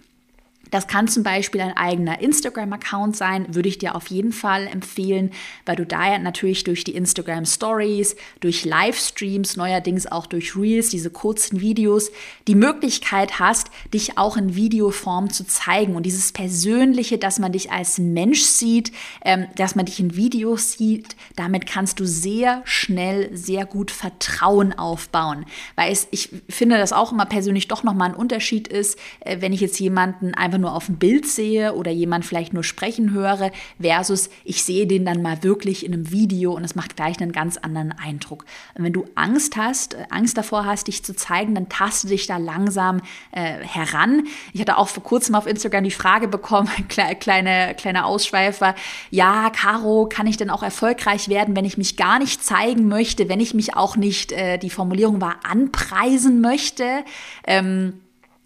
Das 0.73 0.87
kann 0.87 1.07
zum 1.07 1.21
Beispiel 1.21 1.61
ein 1.61 1.77
eigener 1.77 2.19
Instagram-Account 2.19 3.15
sein, 3.15 3.53
würde 3.53 3.69
ich 3.69 3.77
dir 3.77 3.93
auf 3.93 4.07
jeden 4.07 4.31
Fall 4.31 4.65
empfehlen, 4.65 5.29
weil 5.67 5.75
du 5.75 5.85
da 5.85 6.13
ja 6.13 6.17
natürlich 6.17 6.63
durch 6.63 6.83
die 6.83 6.95
Instagram 6.95 7.45
Stories, 7.45 8.15
durch 8.39 8.65
Livestreams, 8.65 9.55
neuerdings 9.55 10.11
auch 10.11 10.25
durch 10.25 10.55
Reels, 10.55 10.89
diese 10.89 11.11
kurzen 11.11 11.61
Videos, 11.61 12.09
die 12.47 12.55
Möglichkeit 12.55 13.37
hast, 13.37 13.67
dich 13.93 14.17
auch 14.17 14.35
in 14.35 14.55
Videoform 14.55 15.29
zu 15.29 15.45
zeigen. 15.45 15.95
Und 15.95 16.07
dieses 16.07 16.31
Persönliche, 16.31 17.19
dass 17.19 17.37
man 17.37 17.51
dich 17.51 17.71
als 17.71 17.99
Mensch 17.99 18.41
sieht, 18.41 18.91
ähm, 19.23 19.45
dass 19.55 19.75
man 19.75 19.85
dich 19.85 19.99
in 19.99 20.15
Videos 20.15 20.71
sieht, 20.71 21.15
damit 21.35 21.67
kannst 21.67 21.99
du 21.99 22.07
sehr 22.07 22.63
schnell, 22.65 23.29
sehr 23.37 23.67
gut 23.67 23.91
Vertrauen 23.91 24.73
aufbauen. 24.73 25.45
Weil 25.75 25.91
es, 25.91 26.07
ich 26.09 26.29
finde, 26.49 26.79
dass 26.79 26.93
auch 26.93 27.11
immer 27.11 27.27
persönlich 27.27 27.67
doch 27.67 27.83
nochmal 27.83 28.09
ein 28.09 28.15
Unterschied 28.15 28.67
ist, 28.67 28.97
äh, 29.19 29.39
wenn 29.39 29.53
ich 29.53 29.61
jetzt 29.61 29.79
jemanden 29.79 30.33
einfach 30.33 30.62
nur 30.63 30.73
auf 30.73 30.87
dem 30.87 30.97
Bild 30.97 31.27
sehe 31.27 31.73
oder 31.73 31.91
jemand 31.91 32.25
vielleicht 32.25 32.53
nur 32.53 32.63
sprechen 32.63 33.11
höre, 33.11 33.51
versus 33.79 34.29
ich 34.43 34.63
sehe 34.63 34.87
den 34.87 35.05
dann 35.05 35.21
mal 35.21 35.43
wirklich 35.43 35.85
in 35.85 35.93
einem 35.93 36.11
Video 36.11 36.53
und 36.53 36.63
es 36.63 36.75
macht 36.75 36.95
gleich 36.95 37.19
einen 37.21 37.31
ganz 37.31 37.57
anderen 37.57 37.91
Eindruck. 37.91 38.45
Und 38.73 38.85
wenn 38.85 38.93
du 38.93 39.05
Angst 39.15 39.55
hast, 39.57 39.93
äh, 39.93 40.05
Angst 40.09 40.37
davor 40.37 40.65
hast, 40.65 40.87
dich 40.87 41.03
zu 41.03 41.15
zeigen, 41.15 41.53
dann 41.53 41.69
taste 41.69 42.07
dich 42.07 42.25
da 42.25 42.37
langsam 42.37 43.01
äh, 43.31 43.59
heran. 43.59 44.23
Ich 44.53 44.61
hatte 44.61 44.77
auch 44.77 44.87
vor 44.87 45.03
kurzem 45.03 45.35
auf 45.35 45.45
Instagram 45.45 45.83
die 45.83 45.91
Frage 45.91 46.27
bekommen, 46.27 46.69
kleine, 47.19 47.75
kleine 47.75 48.05
Ausschweifer, 48.05 48.75
ja, 49.11 49.49
Caro, 49.49 50.07
kann 50.09 50.27
ich 50.27 50.37
denn 50.37 50.49
auch 50.49 50.63
erfolgreich 50.63 51.29
werden, 51.29 51.55
wenn 51.55 51.65
ich 51.65 51.77
mich 51.77 51.97
gar 51.97 52.19
nicht 52.19 52.43
zeigen 52.43 52.87
möchte, 52.87 53.29
wenn 53.29 53.39
ich 53.39 53.53
mich 53.53 53.75
auch 53.75 53.95
nicht, 53.95 54.31
äh, 54.31 54.57
die 54.57 54.69
Formulierung 54.69 55.21
war, 55.21 55.39
anpreisen 55.43 56.41
möchte? 56.41 57.03
Ähm, 57.45 57.99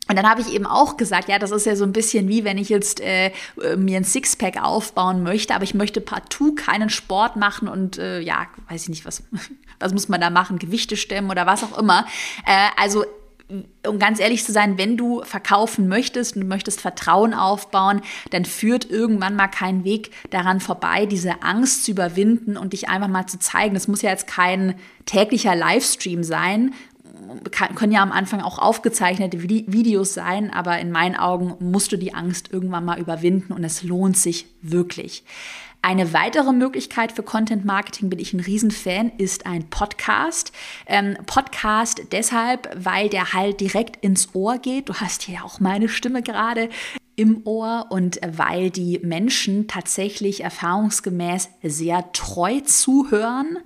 und 0.08 0.16
dann 0.16 0.30
habe 0.30 0.42
ich 0.42 0.54
eben 0.54 0.66
auch 0.66 0.98
gesagt, 0.98 1.30
ja, 1.30 1.40
das 1.40 1.52
ist 1.52 1.66
ja 1.66 1.76
so 1.76 1.84
ein 1.84 1.94
bisschen 1.94 2.28
wie 2.28 2.44
wenn 2.44 2.58
ich 2.58 2.70
jetzt 2.70 3.02
äh, 3.02 3.32
mir 3.76 3.98
ein 3.98 4.04
Sixpack 4.04 4.62
aufbauen 4.62 5.24
möchte, 5.24 5.54
aber 5.54 5.64
ich 5.64 5.74
möchte 5.74 6.02
partout 6.02 6.56
keinen 6.56 6.90
Sport 6.90 7.36
machen 7.36 7.68
und 7.68 7.98
äh, 7.98 8.20
ja, 8.20 8.48
weiß 8.70 8.84
ich 8.84 8.90
nicht, 8.90 9.06
was, 9.06 9.24
was 9.80 9.94
muss 9.94 10.10
man 10.10 10.22
da 10.22 10.30
machen, 10.30 10.60
Gewichte 10.60 10.98
stemmen 10.98 11.30
oder 11.30 11.46
was 11.46 11.64
auch 11.64 11.78
immer. 11.78 12.06
Äh, 12.46 12.70
also 12.78 13.06
um 13.88 13.98
ganz 13.98 14.20
ehrlich 14.20 14.44
zu 14.44 14.52
sein, 14.52 14.78
wenn 14.78 14.98
du 14.98 15.24
verkaufen 15.24 15.88
möchtest 15.88 16.36
und 16.36 16.48
möchtest 16.48 16.82
Vertrauen 16.82 17.34
aufbauen, 17.34 18.02
dann 18.32 18.44
führt 18.44 18.90
irgendwann 18.90 19.38
mal 19.38 19.48
kein 19.48 19.86
Weg 19.86 20.12
daran 20.32 20.60
vorbei, 20.60 21.06
diese 21.06 21.42
Angst 21.44 21.86
zu 21.86 21.92
überwinden 21.92 22.58
und 22.58 22.74
dich 22.74 22.90
einfach 22.90 23.08
mal 23.08 23.26
zu 23.28 23.40
zeigen. 23.40 23.74
Das 23.74 23.88
muss 23.88 24.02
ja 24.02 24.10
jetzt 24.10 24.28
kein 24.28 24.76
täglicher 25.06 25.56
Livestream 25.56 26.24
sein 26.24 26.74
können 27.75 27.91
ja 27.91 28.01
am 28.01 28.12
Anfang 28.12 28.41
auch 28.41 28.59
aufgezeichnete 28.59 29.41
Videos 29.43 30.13
sein, 30.13 30.51
aber 30.51 30.79
in 30.79 30.91
meinen 30.91 31.15
Augen 31.15 31.55
musst 31.59 31.91
du 31.91 31.97
die 31.97 32.13
Angst 32.13 32.51
irgendwann 32.51 32.86
mal 32.86 33.00
überwinden 33.00 33.53
und 33.53 33.63
es 33.63 33.83
lohnt 33.83 34.17
sich 34.17 34.47
wirklich. 34.62 35.24
Eine 35.81 36.12
weitere 36.12 36.51
Möglichkeit 36.51 37.12
für 37.12 37.24
Content 37.24 37.63
Marketing, 37.63 38.09
bin 38.09 38.19
ich 38.19 38.33
ein 38.33 38.39
Riesenfan, 38.39 39.12
ist 39.17 39.45
ein 39.45 39.69
Podcast. 39.69 40.51
Ähm, 40.86 41.15
Podcast 41.25 42.01
deshalb, 42.12 42.69
weil 42.75 43.09
der 43.09 43.33
halt 43.33 43.62
direkt 43.62 44.03
ins 44.03 44.33
Ohr 44.33 44.57
geht. 44.57 44.89
Du 44.89 44.95
hast 44.95 45.21
hier 45.21 45.36
ja 45.36 45.43
auch 45.43 45.59
meine 45.59 45.88
Stimme 45.88 46.21
gerade 46.21 46.69
im 47.15 47.41
Ohr 47.45 47.86
und 47.89 48.19
weil 48.27 48.69
die 48.69 49.00
Menschen 49.00 49.67
tatsächlich 49.67 50.43
erfahrungsgemäß 50.43 51.50
sehr 51.63 52.12
treu 52.12 52.59
zuhören 52.62 53.57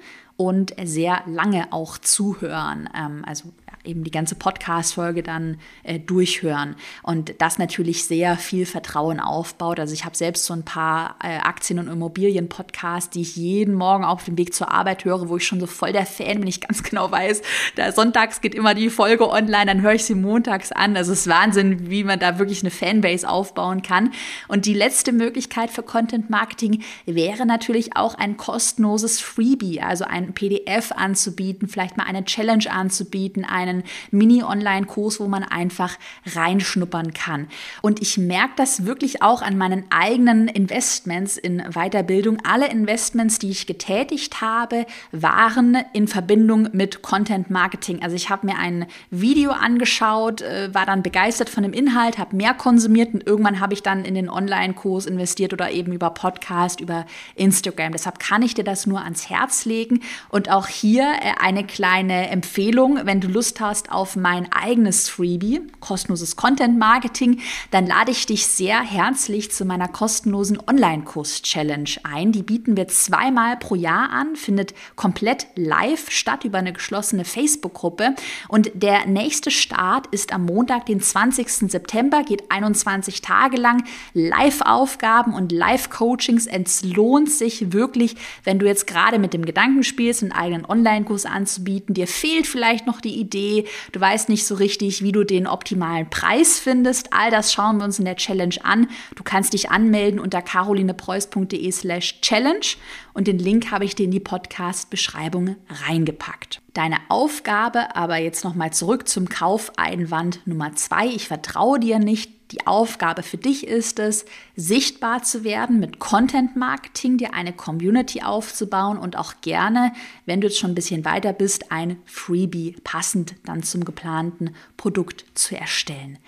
und 0.42 0.74
sehr 0.84 1.22
lange 1.28 1.72
auch 1.72 2.00
zuhören. 2.00 2.90
Ähm, 2.98 3.24
also 3.28 3.50
eben 3.84 4.04
die 4.04 4.12
ganze 4.12 4.36
Podcast-Folge 4.36 5.24
dann 5.24 5.58
äh, 5.84 6.00
durchhören. 6.00 6.76
Und 7.04 7.36
das 7.40 7.58
natürlich 7.58 8.06
sehr 8.06 8.38
viel 8.38 8.66
Vertrauen 8.66 9.20
aufbaut. 9.20 9.80
Also 9.80 9.94
ich 9.94 10.06
habe 10.06 10.16
selbst 10.16 10.46
so 10.46 10.54
ein 10.54 10.64
paar 10.64 11.16
äh, 11.24 11.38
Aktien- 11.38 11.80
und 11.80 11.88
Immobilien-Podcasts, 11.88 13.10
die 13.10 13.22
ich 13.22 13.36
jeden 13.36 13.74
Morgen 13.74 14.04
auf 14.04 14.24
dem 14.26 14.38
Weg 14.38 14.54
zur 14.54 14.72
Arbeit 14.72 15.06
höre, 15.06 15.30
wo 15.30 15.38
ich 15.38 15.46
schon 15.46 15.60
so 15.60 15.68
voll 15.68 15.92
der 15.92 16.06
Fan 16.06 16.40
bin, 16.40 16.48
ich 16.48 16.62
ganz 16.62 16.84
genau 16.92 17.12
weiß, 17.12 17.42
da 17.76 17.92
sonntags 17.92 18.42
geht 18.42 18.56
immer 18.56 18.74
die 18.74 18.90
Folge 18.90 19.30
online, 19.30 19.66
dann 19.66 19.82
höre 19.82 19.94
ich 19.94 20.06
sie 20.06 20.16
montags 20.16 20.72
an. 20.72 20.96
Also 20.96 21.14
es 21.14 21.22
ist 21.22 21.28
Wahnsinn, 21.28 21.90
wie 21.90 22.04
man 22.04 22.20
da 22.20 22.40
wirklich 22.40 22.62
eine 22.62 22.72
Fanbase 22.72 23.28
aufbauen 23.28 23.82
kann. 23.82 24.12
Und 24.48 24.66
die 24.66 24.74
letzte 24.74 25.12
Möglichkeit 25.12 25.72
für 25.72 25.84
Content 25.84 26.30
Marketing 26.30 26.84
wäre 27.06 27.46
natürlich 27.46 27.96
auch 27.96 28.16
ein 28.16 28.38
kostenloses 28.38 29.20
Freebie, 29.20 29.82
also 29.82 30.06
ein 30.06 30.34
PDF 30.34 30.92
anzubieten, 30.92 31.68
vielleicht 31.68 31.98
mal 31.98 32.06
eine 32.06 32.26
Challenge 32.26 32.70
anzubieten, 32.70 33.46
eine 33.46 33.71
einen 33.72 33.84
Mini-Online-Kurs, 34.12 35.20
wo 35.20 35.28
man 35.28 35.44
einfach 35.44 35.98
reinschnuppern 36.36 37.14
kann. 37.14 37.48
Und 37.82 38.02
ich 38.02 38.18
merke 38.18 38.54
das 38.58 38.86
wirklich 38.86 39.22
auch 39.22 39.42
an 39.42 39.58
meinen 39.58 39.86
eigenen 39.90 40.48
Investments 40.48 41.38
in 41.38 41.64
Weiterbildung. 41.74 42.38
Alle 42.44 42.70
Investments, 42.70 43.40
die 43.40 43.50
ich 43.50 43.68
getätigt 43.68 44.42
habe, 44.42 44.86
waren 45.12 45.78
in 45.94 46.08
Verbindung 46.08 46.70
mit 46.74 47.02
Content 47.02 47.50
Marketing. 47.50 48.02
Also 48.02 48.16
ich 48.16 48.30
habe 48.30 48.46
mir 48.46 48.58
ein 48.58 48.86
Video 49.10 49.52
angeschaut, 49.52 50.42
äh, 50.42 50.74
war 50.74 50.86
dann 50.86 51.04
begeistert 51.04 51.50
von 51.50 51.64
dem 51.64 51.74
Inhalt, 51.74 52.18
habe 52.18 52.36
mehr 52.36 52.54
konsumiert 52.54 53.14
und 53.14 53.26
irgendwann 53.26 53.60
habe 53.60 53.74
ich 53.74 53.84
dann 53.84 54.06
in 54.06 54.16
den 54.16 54.30
Online-Kurs 54.30 55.06
investiert 55.06 55.54
oder 55.54 55.72
eben 55.72 55.94
über 55.94 56.10
Podcast, 56.10 56.82
über 56.82 57.06
Instagram. 57.36 57.94
Deshalb 57.94 58.20
kann 58.20 58.42
ich 58.42 58.54
dir 58.54 58.64
das 58.64 58.86
nur 58.86 59.02
ans 59.02 59.30
Herz 59.30 59.66
legen. 59.66 60.02
Und 60.30 60.50
auch 60.50 60.68
hier 60.68 61.04
äh, 61.04 61.34
eine 61.40 61.66
kleine 61.66 62.30
Empfehlung, 62.30 63.00
wenn 63.04 63.22
du 63.22 63.28
Lust 63.28 63.61
hast 63.62 63.92
auf 63.92 64.18
mein 64.18 64.52
eigenes 64.52 65.08
Freebie, 65.08 65.62
kostenloses 65.80 66.36
Content 66.36 66.78
Marketing, 66.78 67.40
dann 67.70 67.88
lade 67.88 68.12
ich 68.12 68.26
dich 68.26 68.46
sehr 68.48 68.82
herzlich 68.82 69.52
zu 69.52 69.64
meiner 69.64 69.88
kostenlosen 69.88 70.60
Online-Kurs-Challenge 70.68 71.90
ein. 72.04 72.32
Die 72.32 72.44
bieten 72.44 72.76
wir 72.76 72.90
zweimal 72.90 73.56
pro 73.58 73.76
Jahr 73.76 74.10
an, 74.10 74.36
findet 74.36 74.74
komplett 74.96 75.48
live 75.56 76.12
statt 76.12 76.44
über 76.44 76.58
eine 76.58 76.74
geschlossene 76.74 77.24
Facebook-Gruppe. 77.24 78.16
Und 78.50 78.72
der 78.74 79.06
nächste 79.06 79.52
Start 79.52 80.08
ist 80.08 80.34
am 80.34 80.46
Montag, 80.46 80.88
den 80.88 81.00
20. 81.00 81.72
September, 81.72 82.24
geht 82.24 82.52
21 82.52 83.22
Tage 83.22 83.58
lang. 83.58 83.84
Live-Aufgaben 84.14 85.34
und 85.34 85.52
Live-Coachings. 85.52 86.48
Es 86.48 86.84
lohnt 86.84 87.30
sich 87.30 87.72
wirklich, 87.72 88.16
wenn 88.44 88.60
du 88.60 88.66
jetzt 88.66 88.88
gerade 88.88 89.20
mit 89.20 89.34
dem 89.34 89.46
Gedanken 89.46 89.84
spielst, 89.84 90.24
einen 90.24 90.32
eigenen 90.32 90.66
Online-Kurs 90.66 91.26
anzubieten. 91.26 91.94
Dir 91.94 92.08
fehlt 92.08 92.48
vielleicht 92.48 92.88
noch 92.88 93.02
die 93.02 93.20
Idee, 93.20 93.51
du 93.92 94.00
weißt 94.00 94.30
nicht 94.30 94.46
so 94.46 94.56
richtig, 94.56 95.04
wie 95.04 95.12
du 95.12 95.24
den 95.24 95.48
optimalen 95.48 96.10
Preis 96.10 96.60
findest. 96.60 97.14
All 97.14 97.32
das 97.32 97.54
schauen 97.54 97.78
wir 97.78 97.86
uns 97.86 98.00
in 98.00 98.06
der 98.06 98.16
Challenge 98.16 98.56
an. 98.64 98.88
Du 99.16 99.24
kannst 99.24 99.54
dich 99.54 99.70
anmelden 99.70 100.20
unter 100.20 100.42
carolinepreuß.de 100.42 101.72
slash 101.72 102.22
challenge 102.22 102.78
und 103.14 103.28
den 103.28 103.40
Link 103.40 103.72
habe 103.72 103.86
ich 103.86 103.96
dir 103.96 104.06
in 104.06 104.12
die 104.12 104.20
Podcast-Beschreibung 104.20 105.56
reingepackt. 105.70 106.62
Deine 106.74 106.98
Aufgabe, 107.10 107.96
aber 107.98 108.18
jetzt 108.18 108.46
nochmal 108.46 108.72
zurück 108.72 109.08
zum 109.08 109.28
Kaufeinwand 109.28 110.48
Nummer 110.48 110.74
zwei. 110.76 111.08
Ich 111.08 111.28
vertraue 111.28 111.80
dir 111.80 112.00
nicht. 112.00 112.32
Die 112.52 112.68
Aufgabe 112.68 113.24
für 113.24 113.38
dich 113.38 113.66
ist 113.66 113.98
es, 114.00 114.26
sichtbar 114.58 115.24
zu 115.24 115.46
werden 115.46 115.80
mit 115.80 116.00
Content 116.00 116.58
Marketing, 116.58 117.18
dir 117.18 117.34
eine 117.34 117.54
Community 117.54 118.22
aufzubauen 118.24 118.98
und 118.98 119.18
auch 119.18 119.36
gerne, 119.42 119.94
wenn 120.26 120.42
du 120.42 120.48
jetzt 120.48 120.60
schon 120.60 120.72
ein 120.72 120.76
bisschen 120.76 121.06
weiter 121.06 121.32
bist, 121.32 121.72
ein 121.72 121.98
Freebie 122.06 122.76
passend 122.84 123.36
dann 123.46 123.64
zum 123.64 123.86
geplanten 123.86 124.54
Produkt 124.76 125.26
zu 125.34 125.58
erstellen. 125.58 126.20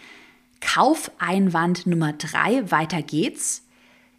Kaufeinwand 0.62 1.88
Nummer 1.88 2.13
drei, 2.13 2.69
weiter 2.71 3.01
geht's. 3.01 3.63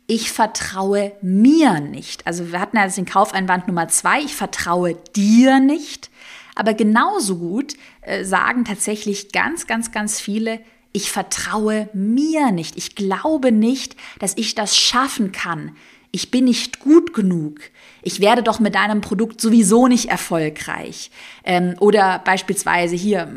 Ich 0.06 0.30
vertraue 0.30 1.12
mir 1.22 1.80
nicht. 1.80 2.26
Also 2.26 2.52
wir 2.52 2.60
hatten 2.60 2.76
ja 2.76 2.84
jetzt 2.84 2.98
den 2.98 3.06
Kaufeinwand 3.06 3.66
Nummer 3.66 3.88
zwei, 3.88 4.20
ich 4.20 4.34
vertraue 4.34 4.94
dir 5.16 5.60
nicht. 5.60 6.10
Aber 6.54 6.74
genauso 6.74 7.36
gut 7.38 7.74
äh, 8.02 8.24
sagen 8.24 8.64
tatsächlich 8.64 9.32
ganz, 9.32 9.66
ganz, 9.66 9.92
ganz 9.92 10.20
viele, 10.20 10.60
ich 10.92 11.10
vertraue 11.10 11.88
mir 11.92 12.52
nicht. 12.52 12.76
Ich 12.76 12.94
glaube 12.94 13.50
nicht, 13.50 13.96
dass 14.20 14.36
ich 14.36 14.54
das 14.54 14.76
schaffen 14.76 15.32
kann. 15.32 15.76
Ich 16.12 16.30
bin 16.30 16.44
nicht 16.44 16.78
gut 16.78 17.12
genug 17.12 17.58
ich 18.06 18.20
werde 18.20 18.42
doch 18.42 18.60
mit 18.60 18.74
deinem 18.74 19.00
Produkt 19.00 19.40
sowieso 19.40 19.88
nicht 19.88 20.10
erfolgreich. 20.10 21.10
Ähm, 21.42 21.74
oder 21.80 22.20
beispielsweise 22.22 22.94
hier 22.94 23.32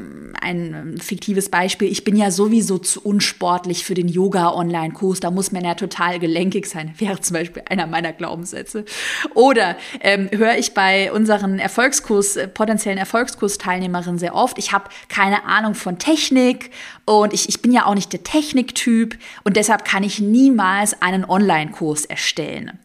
ein 0.48 0.74
ähm, 0.74 0.98
fiktives 0.98 1.50
Beispiel, 1.50 1.92
ich 1.92 2.04
bin 2.04 2.16
ja 2.16 2.32
sowieso 2.32 2.78
zu 2.78 3.02
unsportlich 3.02 3.84
für 3.84 3.94
den 3.94 4.08
Yoga-Online-Kurs, 4.08 5.20
da 5.20 5.30
muss 5.30 5.52
man 5.52 5.66
ja 5.66 5.76
total 5.76 6.20
gelenkig 6.20 6.66
sein, 6.68 6.94
wäre 6.98 7.20
zum 7.20 7.36
Beispiel 7.36 7.64
einer 7.70 7.86
meiner 7.88 8.14
Glaubenssätze. 8.14 8.86
Oder 9.34 9.76
ähm, 10.00 10.30
höre 10.32 10.58
ich 10.58 10.74
bei 10.74 11.12
unseren 11.12 11.60
Erfolgskurs, 11.60 12.38
äh, 12.38 12.48
potenziellen 12.48 12.98
Erfolgskursteilnehmerinnen 12.98 14.20
sehr 14.20 14.36
oft, 14.36 14.58
ich 14.58 14.72
habe 14.72 14.90
keine 15.10 15.44
Ahnung 15.46 15.76
von 15.76 16.00
Technik 16.00 16.72
und 17.06 17.34
ich, 17.34 17.50
ich 17.50 17.62
bin 17.62 17.72
ja 17.72 17.86
auch 17.86 17.96
nicht 17.96 18.14
der 18.14 18.24
Techniktyp 18.24 19.18
und 19.44 19.58
deshalb 19.58 19.84
kann 19.86 20.04
ich 20.04 20.20
niemals 20.20 21.02
einen 21.02 21.26
Online-Kurs 21.26 22.06
erstellen. 22.06 22.80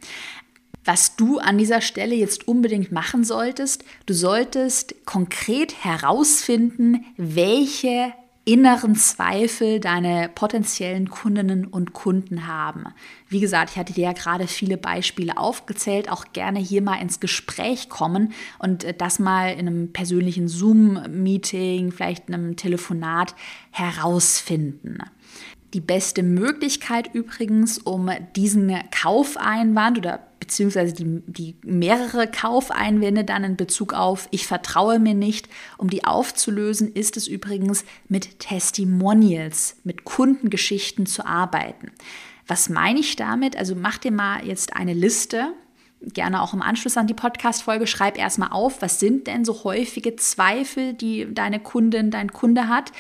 Was 0.85 1.17
du 1.17 1.39
an 1.39 1.59
dieser 1.59 1.81
Stelle 1.81 2.15
jetzt 2.15 2.49
unbedingt 2.49 2.91
machen 2.91 3.25
solltest, 3.25 3.85
du 4.07 4.15
solltest 4.15 4.95
konkret 5.05 5.85
herausfinden, 5.85 7.05
welche 7.17 8.13
inneren 8.45 8.97
Zweifel 8.97 9.79
deine 9.79 10.29
potenziellen 10.29 11.09
Kundinnen 11.09 11.65
und 11.65 11.93
Kunden 11.93 12.49
haben. 12.49 12.87
Wie 13.29 13.39
gesagt, 13.39 13.71
ich 13.71 13.77
hatte 13.77 13.93
dir 13.93 14.07
ja 14.07 14.13
gerade 14.13 14.49
viele 14.49 14.77
Beispiele 14.77 15.37
aufgezählt, 15.37 16.11
auch 16.11 16.25
gerne 16.33 16.59
hier 16.59 16.83
mal 16.83 17.01
ins 17.01 17.21
Gespräch 17.21 17.89
kommen 17.89 18.33
und 18.59 18.83
äh, 18.83 18.95
das 18.95 19.21
mal 19.21 19.53
in 19.53 19.69
einem 19.69 19.93
persönlichen 19.93 20.49
Zoom-Meeting, 20.49 21.93
vielleicht 21.93 22.29
in 22.29 22.35
einem 22.35 22.57
Telefonat 22.57 23.37
herausfinden. 23.71 24.99
Die 25.73 25.81
beste 25.81 26.23
Möglichkeit 26.23 27.15
übrigens, 27.15 27.79
um 27.79 28.11
diesen 28.35 28.75
Kaufeinwand 28.91 29.99
oder 29.99 30.21
beziehungsweise 30.53 30.93
die, 30.93 31.23
die 31.27 31.57
mehrere 31.65 32.31
Kaufeinwände 32.31 33.25
dann 33.25 33.43
in 33.43 33.57
Bezug 33.57 33.95
auf 33.95 34.29
ich 34.31 34.47
vertraue 34.47 34.99
mir 34.99 35.15
nicht, 35.15 35.49
um 35.79 35.89
die 35.89 36.05
aufzulösen, 36.05 36.93
ist 36.93 37.17
es 37.17 37.27
übrigens 37.27 37.87
mit 38.09 38.39
Testimonials, 38.39 39.77
mit 39.83 40.05
Kundengeschichten 40.05 41.07
zu 41.07 41.25
arbeiten. 41.25 41.91
Was 42.47 42.69
meine 42.69 43.01
ich 43.01 43.17
damit? 43.17 43.57
Also 43.57 43.75
mach 43.75 43.97
dir 43.97 44.13
mal 44.13 44.47
jetzt 44.47 44.77
eine 44.77 44.93
Liste, 44.93 45.55
gerne 46.03 46.43
auch 46.43 46.53
im 46.53 46.61
Anschluss 46.61 46.99
an 46.99 47.07
die 47.07 47.15
Podcast-Folge, 47.15 47.87
schreib 47.87 48.19
erstmal 48.19 48.51
auf, 48.51 48.83
was 48.83 49.01
sind 49.01 49.29
denn 49.29 49.47
so 49.47 49.65
häufige 49.65 50.17
Zweifel, 50.17 50.93
die 50.93 51.33
deine 51.33 51.61
Kundin, 51.61 52.11
dein 52.11 52.31
Kunde 52.31 52.69
hat 52.69 52.93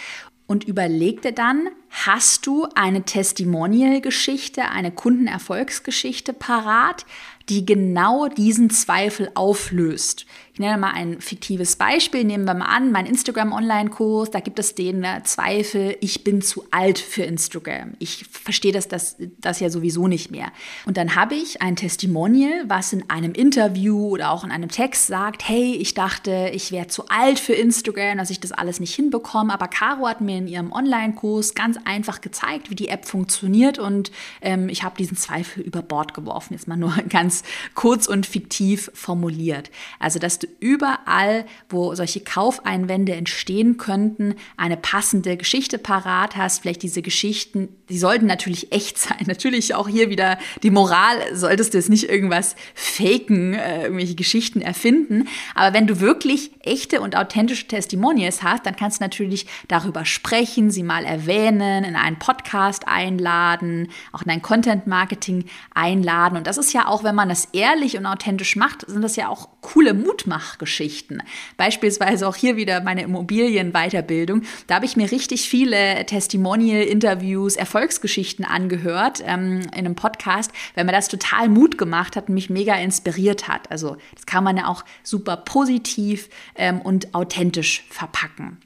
und 0.47 0.65
überleg 0.65 1.23
dir 1.23 1.33
dann, 1.33 1.69
hast 1.88 2.47
du 2.47 2.67
eine 2.75 3.05
Testimonial-Geschichte, 3.05 4.65
eine 4.65 4.93
Kundenerfolgsgeschichte 4.93 6.35
parat, 6.35 7.07
die 7.49 7.65
genau 7.65 8.29
diesen 8.29 8.71
Zweifel 8.71 9.31
auflöst. 9.35 10.27
Ich 10.55 10.59
nenne 10.59 10.77
mal 10.77 10.91
ein 10.93 11.19
fiktives 11.23 11.77
Beispiel. 11.77 12.25
Nehmen 12.25 12.45
wir 12.45 12.53
mal 12.53 12.67
an, 12.67 12.93
mein 12.93 13.07
Instagram-Online-Kurs, 13.07 14.31
da 14.33 14.41
gibt 14.41 14.59
es 14.59 14.75
den 14.75 15.03
äh, 15.03 15.23
Zweifel, 15.25 15.97
ich 16.03 16.25
bin 16.25 16.43
zu 16.43 16.67
alt 16.71 16.99
für 16.99 17.23
Instagram. 17.23 17.95
Ich 18.01 18.27
verstehe 18.31 18.71
das, 18.73 18.87
das, 18.87 19.17
das 19.38 19.61
ja 19.61 19.71
sowieso 19.71 20.09
nicht 20.09 20.31
mehr. 20.31 20.53
Und 20.85 20.99
dann 20.99 21.15
habe 21.15 21.37
ich 21.37 21.62
ein 21.62 21.75
Testimonial, 21.75 22.65
was 22.69 22.93
in 22.93 23.09
einem 23.09 23.33
Interview 23.33 24.09
oder 24.09 24.31
auch 24.31 24.45
in 24.45 24.51
einem 24.51 24.69
Text 24.69 25.07
sagt, 25.07 25.49
hey, 25.49 25.75
ich 25.75 25.95
dachte, 25.95 26.51
ich 26.53 26.71
wäre 26.71 26.87
zu 26.87 27.09
alt 27.09 27.38
für 27.38 27.55
Instagram, 27.55 28.19
dass 28.19 28.29
ich 28.29 28.38
das 28.38 28.53
alles 28.53 28.79
nicht 28.79 28.95
hinbekomme. 28.95 29.55
Aber 29.55 29.69
Caro 29.69 30.07
hat 30.07 30.21
mir 30.21 30.37
in 30.37 30.49
ihrem 30.49 30.71
Online-Kurs 30.71 31.55
ganz 31.55 31.79
einfach 31.87 32.21
gezeigt, 32.21 32.69
wie 32.69 32.75
die 32.75 32.88
App 32.88 33.07
funktioniert 33.07 33.79
und 33.79 34.12
ähm, 34.43 34.69
ich 34.69 34.83
habe 34.83 34.99
diesen 34.99 35.17
Zweifel 35.17 35.62
über 35.62 35.81
Bord 35.81 36.12
geworfen. 36.12 36.53
Jetzt 36.53 36.69
mal 36.69 36.77
nur 36.77 36.95
ganz 37.09 37.43
kurz 37.75 38.07
und 38.07 38.27
fiktiv 38.27 38.91
formuliert. 38.93 39.71
Also, 39.99 40.19
dass 40.19 40.42
du 40.43 40.49
überall, 40.61 41.45
wo 41.69 41.95
solche 41.95 42.21
Kaufeinwände 42.21 43.15
entstehen 43.15 43.77
könnten, 43.77 44.35
eine 44.57 44.77
passende 44.77 45.37
Geschichte 45.37 45.79
parat 45.79 46.37
hast. 46.37 46.63
Vielleicht 46.63 46.83
diese 46.83 47.03
Geschichten, 47.03 47.69
die 47.89 47.99
sollten 47.99 48.27
natürlich 48.27 48.73
echt 48.73 48.99
sein. 48.99 49.19
Natürlich 49.27 49.75
auch 49.75 49.89
hier 49.89 50.09
wieder 50.09 50.39
die 50.63 50.71
Moral, 50.71 51.17
solltest 51.35 51.75
du 51.75 51.79
jetzt 51.79 51.91
nicht 51.91 52.09
irgendwas 52.09 52.57
faken, 52.75 53.55
äh, 53.55 53.85
irgendwelche 53.85 54.15
Geschichten 54.15 54.61
erfinden. 54.61 55.29
Aber 55.55 55.75
wenn 55.75 55.87
du 55.87 56.01
wirklich 56.01 56.53
echte 56.61 57.01
und 57.01 57.17
authentische 57.17 57.67
Testimonials 57.67 58.43
hast, 58.43 58.67
dann 58.67 58.77
kannst 58.77 59.01
du 59.01 59.05
natürlich 59.05 59.47
darüber 59.69 60.05
sprechen, 60.05 60.71
sie 60.71 60.83
mal 60.83 61.05
erwähnen, 61.05 61.85
in 61.85 61.97
einen 61.97 62.19
Podcast 62.19 62.89
einladen, 62.89 63.89
auch 64.13 64.23
in 64.23 64.31
ein 64.31 64.43
Content 64.43 64.87
Marketing 64.87 65.45
einladen. 65.75 66.37
Und 66.37 66.47
das 66.47 66.59
ist 66.59 66.73
ja 66.73 66.87
auch, 66.87 67.05
wenn 67.05 67.15
man 67.15 67.29
das 67.29 67.49
ehrlich 67.53 67.97
und 67.97 68.07
authentisch 68.07 68.57
macht, 68.57 68.89
sind 68.89 69.03
das 69.03 69.17
ja 69.17 69.29
auch 69.29 69.49
coole 69.62 69.94
Mutmachgeschichten. 69.94 71.22
Beispielsweise 71.57 72.29
auch 72.29 72.37
hier 72.37 72.57
wieder 72.57 72.83
meine 72.83 73.03
Immobilienweiterbildung. 73.03 74.42
Da 74.66 74.75
habe 74.75 74.85
ich 74.85 74.96
mir 74.96 75.11
richtig 75.11 75.48
viele 75.48 76.05
Testimonial-Interviews, 76.05 77.57
Erfolgsgeschichten 77.57 78.44
angehört 78.44 79.22
ähm, 79.25 79.61
in 79.61 79.72
einem 79.72 79.94
Podcast, 79.94 80.51
weil 80.75 80.85
mir 80.85 80.92
das 80.92 81.09
total 81.09 81.48
Mut 81.48 81.79
gemacht 81.79 82.16
hat 82.16 82.29
und 82.29 82.35
mich 82.35 82.51
mega 82.51 82.75
inspiriert 82.75 83.48
hat. 83.48 83.70
Also 83.70 83.96
das 84.14 84.27
kann 84.27 84.44
man 84.44 84.57
ja 84.57 84.66
auch 84.66 84.85
super 85.03 85.38
positiv 85.38 86.29
ähm, 86.57 86.81
und 86.81 87.14
authentisch 87.14 87.85
verpacken. 87.88 88.59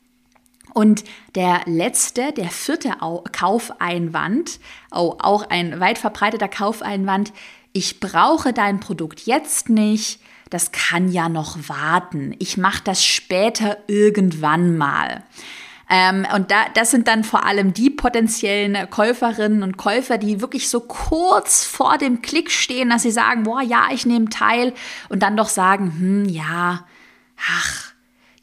Und 0.77 1.05
der 1.35 1.63
letzte, 1.65 2.33
der 2.33 2.51
vierte 2.51 2.97
Kaufeinwand, 3.33 4.61
oh, 4.91 5.15
auch 5.19 5.49
ein 5.49 5.81
weit 5.81 5.97
verbreiteter 5.97 6.49
Kaufeinwand, 6.49 7.33
ich 7.77 8.01
brauche 8.01 8.55
dein 8.55 8.81
Produkt 8.81 9.27
jetzt 9.27 9.69
nicht, 9.69 10.19
das 10.49 10.73
kann 10.73 11.13
ja 11.13 11.29
noch 11.29 11.59
warten. 11.69 12.35
Ich 12.39 12.57
mache 12.57 12.81
das 12.83 13.05
später 13.05 13.77
irgendwann 13.87 14.79
mal. 14.79 15.23
Ähm, 15.91 16.27
und 16.35 16.51
da, 16.51 16.65
das 16.73 16.91
sind 16.91 17.07
dann 17.07 17.23
vor 17.23 17.45
allem 17.45 17.75
die 17.75 17.91
potenziellen 17.91 18.89
Käuferinnen 18.89 19.63
und 19.63 19.77
Käufer, 19.77 20.17
die 20.17 20.41
wirklich 20.41 20.71
so 20.71 20.81
kurz 20.81 21.65
vor 21.65 21.99
dem 21.99 22.23
Klick 22.23 22.51
stehen, 22.51 22.89
dass 22.89 23.03
sie 23.03 23.11
sagen, 23.11 23.43
boah, 23.43 23.61
ja, 23.61 23.89
ich 23.93 24.07
nehme 24.07 24.31
teil 24.31 24.73
und 25.11 25.23
dann 25.23 25.37
doch 25.37 25.51
sagen, 25.51 25.93
hm, 25.99 26.25
ja, 26.31 26.87
ach, 27.37 27.93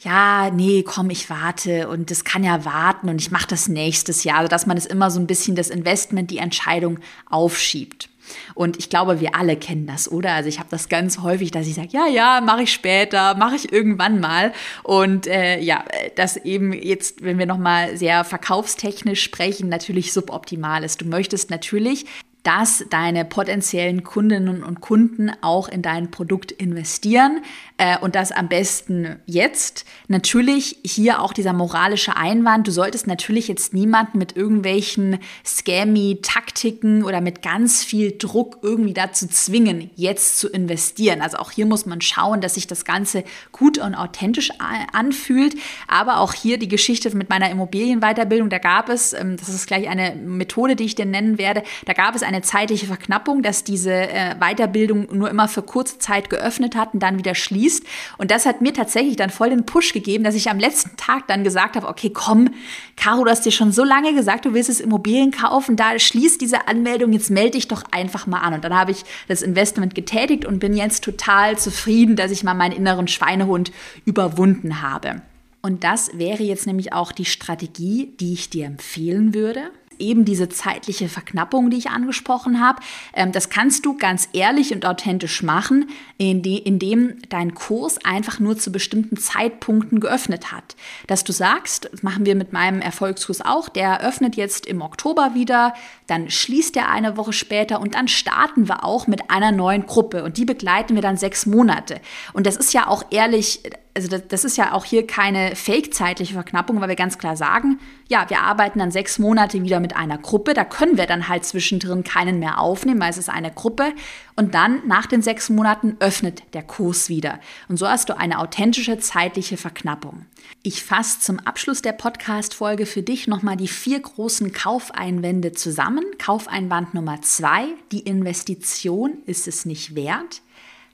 ja, 0.01 0.51
nee, 0.51 0.83
komm, 0.83 1.09
ich 1.09 1.31
warte 1.31 1.87
und 1.89 2.11
das 2.11 2.23
kann 2.23 2.43
ja 2.43 2.65
warten 2.65 3.09
und 3.09 3.19
ich 3.19 3.31
mache 3.31 3.47
das 3.47 3.67
nächstes 3.67 4.23
Jahr, 4.23 4.37
also 4.37 4.49
dass 4.49 4.67
man 4.67 4.77
es 4.77 4.85
immer 4.85 5.09
so 5.09 5.19
ein 5.19 5.27
bisschen 5.27 5.55
das 5.55 5.69
Investment, 5.69 6.29
die 6.29 6.37
Entscheidung 6.37 6.99
aufschiebt. 7.29 8.09
Und 8.55 8.77
ich 8.77 8.89
glaube, 8.89 9.19
wir 9.19 9.35
alle 9.35 9.55
kennen 9.55 9.87
das, 9.87 10.11
oder? 10.11 10.33
Also 10.33 10.49
ich 10.49 10.59
habe 10.59 10.69
das 10.69 10.89
ganz 10.89 11.19
häufig, 11.19 11.51
dass 11.51 11.67
ich 11.67 11.75
sage, 11.75 11.89
ja, 11.91 12.07
ja, 12.07 12.41
mache 12.41 12.63
ich 12.63 12.73
später, 12.73 13.35
mache 13.35 13.55
ich 13.55 13.71
irgendwann 13.71 14.19
mal. 14.19 14.53
Und 14.83 15.27
äh, 15.27 15.59
ja, 15.59 15.83
das 16.15 16.37
eben 16.37 16.73
jetzt, 16.73 17.23
wenn 17.23 17.37
wir 17.37 17.45
nochmal 17.45 17.97
sehr 17.97 18.23
verkaufstechnisch 18.23 19.23
sprechen, 19.23 19.69
natürlich 19.69 20.13
suboptimal 20.13 20.83
ist. 20.83 21.01
Du 21.01 21.05
möchtest 21.05 21.49
natürlich 21.49 22.05
dass 22.43 22.85
deine 22.89 23.23
potenziellen 23.23 24.03
Kundinnen 24.03 24.63
und 24.63 24.81
Kunden 24.81 25.31
auch 25.41 25.69
in 25.69 25.81
dein 25.81 26.11
Produkt 26.11 26.51
investieren 26.51 27.41
äh, 27.77 27.97
und 27.97 28.15
das 28.15 28.33
am 28.33 28.49
besten 28.49 29.15
jetzt. 29.25 29.85
Natürlich 30.09 30.77
hier 30.85 31.21
auch 31.21 31.31
dieser 31.31 31.53
moralische 31.53 32.17
Einwand, 32.17 32.67
du 32.67 32.71
solltest 32.71 33.07
natürlich 33.07 33.47
jetzt 33.47 33.73
niemanden 33.73 34.17
mit 34.17 34.35
irgendwelchen 34.35 35.19
Scammy-Taktiken 35.45 37.03
oder 37.03 37.21
mit 37.21 37.41
ganz 37.41 37.83
viel 37.83 38.17
Druck 38.17 38.57
irgendwie 38.61 38.93
dazu 38.93 39.27
zwingen, 39.27 39.89
jetzt 39.95 40.37
zu 40.37 40.49
investieren. 40.49 41.21
Also 41.21 41.37
auch 41.37 41.51
hier 41.51 41.65
muss 41.65 41.85
man 41.85 42.01
schauen, 42.01 42.41
dass 42.41 42.55
sich 42.55 42.67
das 42.67 42.83
Ganze 42.83 43.23
gut 43.53 43.77
und 43.77 43.95
authentisch 43.95 44.51
anfühlt. 44.91 45.55
Aber 45.87 46.17
auch 46.17 46.33
hier 46.33 46.59
die 46.59 46.67
Geschichte 46.67 47.15
mit 47.15 47.29
meiner 47.29 47.49
Immobilienweiterbildung, 47.49 48.49
da 48.49 48.57
gab 48.57 48.89
es, 48.89 49.13
ähm, 49.13 49.37
das 49.37 49.47
ist 49.47 49.67
gleich 49.67 49.87
eine 49.87 50.15
Methode, 50.15 50.75
die 50.75 50.83
ich 50.83 50.95
dir 50.95 51.05
nennen 51.05 51.37
werde, 51.37 51.63
da 51.85 51.93
gab 51.93 52.15
es 52.15 52.23
eine 52.33 52.41
zeitliche 52.41 52.87
Verknappung, 52.87 53.43
dass 53.43 53.63
diese 53.63 53.93
äh, 53.93 54.35
Weiterbildung 54.39 55.07
nur 55.11 55.29
immer 55.29 55.47
für 55.47 55.61
kurze 55.61 55.99
Zeit 55.99 56.29
geöffnet 56.29 56.75
hat 56.75 56.93
und 56.93 57.01
dann 57.01 57.17
wieder 57.17 57.35
schließt. 57.35 57.85
Und 58.17 58.31
das 58.31 58.45
hat 58.45 58.61
mir 58.61 58.73
tatsächlich 58.73 59.15
dann 59.15 59.29
voll 59.29 59.49
den 59.49 59.65
Push 59.65 59.93
gegeben, 59.93 60.23
dass 60.23 60.35
ich 60.35 60.49
am 60.49 60.59
letzten 60.59 60.97
Tag 60.97 61.27
dann 61.27 61.43
gesagt 61.43 61.75
habe, 61.75 61.87
okay, 61.87 62.09
komm, 62.09 62.49
Caro, 62.95 63.23
du 63.23 63.29
hast 63.29 63.45
dir 63.45 63.51
schon 63.51 63.71
so 63.71 63.83
lange 63.83 64.13
gesagt, 64.13 64.45
du 64.45 64.53
willst 64.53 64.69
es 64.69 64.79
Immobilien 64.79 65.31
kaufen, 65.31 65.75
da 65.75 65.97
schließt 65.97 66.41
diese 66.41 66.67
Anmeldung, 66.67 67.13
jetzt 67.13 67.29
melde 67.29 67.51
dich 67.51 67.67
doch 67.67 67.83
einfach 67.91 68.27
mal 68.27 68.39
an. 68.39 68.53
Und 68.53 68.63
dann 68.63 68.73
habe 68.73 68.91
ich 68.91 69.03
das 69.27 69.41
Investment 69.41 69.95
getätigt 69.95 70.45
und 70.45 70.59
bin 70.59 70.73
jetzt 70.75 71.03
total 71.03 71.57
zufrieden, 71.57 72.15
dass 72.15 72.31
ich 72.31 72.43
mal 72.43 72.53
meinen 72.53 72.73
inneren 72.73 73.07
Schweinehund 73.07 73.71
überwunden 74.05 74.81
habe. 74.81 75.21
Und 75.61 75.85
das 75.85 76.17
wäre 76.17 76.43
jetzt 76.43 76.67
nämlich 76.67 76.91
auch 76.91 77.13
die 77.13 77.23
Strategie, 77.23 78.13
die 78.19 78.33
ich 78.33 78.49
dir 78.49 78.65
empfehlen 78.65 79.33
würde 79.33 79.71
eben 79.99 80.25
diese 80.25 80.49
zeitliche 80.49 81.09
Verknappung, 81.09 81.69
die 81.69 81.77
ich 81.77 81.89
angesprochen 81.89 82.59
habe. 82.59 82.81
Ähm, 83.13 83.31
das 83.31 83.49
kannst 83.49 83.85
du 83.85 83.97
ganz 83.97 84.29
ehrlich 84.33 84.73
und 84.73 84.85
authentisch 84.85 85.43
machen, 85.43 85.89
indem 86.17 87.17
dein 87.29 87.53
Kurs 87.53 88.03
einfach 88.05 88.39
nur 88.39 88.57
zu 88.57 88.71
bestimmten 88.71 89.17
Zeitpunkten 89.17 89.99
geöffnet 89.99 90.51
hat. 90.51 90.75
Dass 91.07 91.23
du 91.23 91.31
sagst, 91.31 91.89
das 91.91 92.03
machen 92.03 92.25
wir 92.25 92.35
mit 92.35 92.53
meinem 92.53 92.81
Erfolgskurs 92.81 93.41
auch, 93.41 93.69
der 93.69 94.01
öffnet 94.01 94.35
jetzt 94.35 94.65
im 94.65 94.81
Oktober 94.81 95.31
wieder, 95.33 95.73
dann 96.07 96.29
schließt 96.29 96.75
er 96.77 96.89
eine 96.89 97.17
Woche 97.17 97.33
später 97.33 97.81
und 97.81 97.95
dann 97.95 98.07
starten 98.07 98.67
wir 98.67 98.83
auch 98.83 99.07
mit 99.07 99.29
einer 99.29 99.51
neuen 99.51 99.85
Gruppe 99.85 100.23
und 100.23 100.37
die 100.37 100.45
begleiten 100.45 100.95
wir 100.95 101.01
dann 101.01 101.17
sechs 101.17 101.45
Monate. 101.45 101.99
Und 102.33 102.47
das 102.47 102.57
ist 102.57 102.73
ja 102.73 102.87
auch 102.87 103.05
ehrlich, 103.11 103.61
also 103.95 104.07
das, 104.07 104.23
das, 104.27 104.43
ist 104.43 104.57
ja 104.57 104.73
auch 104.73 104.85
hier 104.85 105.05
keine 105.05 105.55
fake-zeitliche 105.55 106.33
Verknappung, 106.33 106.81
weil 106.81 106.89
wir 106.89 106.95
ganz 106.95 107.17
klar 107.17 107.37
sagen, 107.37 107.79
ja, 108.07 108.29
wir 108.29 108.39
arbeiten 108.39 108.79
dann 108.79 108.91
sechs 108.91 109.19
Monate 109.19 109.61
wieder 109.61 109.79
mit 109.79 109.95
einer 109.95 110.17
Gruppe, 110.17 110.53
da 110.53 110.65
können 110.65 110.97
wir 110.97 111.05
dann 111.05 111.27
halt 111.27 111.45
zwischendrin 111.45 112.03
keinen 112.03 112.39
mehr 112.39 112.59
aufnehmen, 112.59 112.99
weil 112.99 113.11
es 113.11 113.17
ist 113.17 113.29
eine 113.29 113.51
Gruppe 113.51 113.93
und 114.35 114.55
dann 114.55 114.81
nach 114.87 115.05
den 115.05 115.21
sechs 115.21 115.49
Monaten 115.49 115.97
öffnet 115.99 116.43
der 116.53 116.63
Kurs 116.63 117.07
wieder. 117.07 117.39
Und 117.67 117.77
so 117.77 117.87
hast 117.87 118.09
du 118.09 118.17
eine 118.17 118.39
authentische 118.39 118.97
zeitliche 118.97 119.57
Verknappung. 119.57 120.25
Ich 120.63 120.83
fasse 120.83 121.19
zum 121.19 121.39
Abschluss 121.39 121.81
der 121.81 121.93
Podcast-Folge 121.93 122.85
für 122.85 123.03
dich 123.03 123.27
nochmal 123.27 123.57
die 123.57 123.67
vier 123.67 123.99
großen 123.99 124.53
Kaufeinwände 124.53 125.51
zusammen. 125.51 126.05
Kaufeinwand 126.17 126.93
Nummer 126.93 127.21
zwei, 127.21 127.65
die 127.91 127.99
Investition 127.99 129.19
ist 129.25 129.47
es 129.47 129.65
nicht 129.65 129.95
wert. 129.95 130.41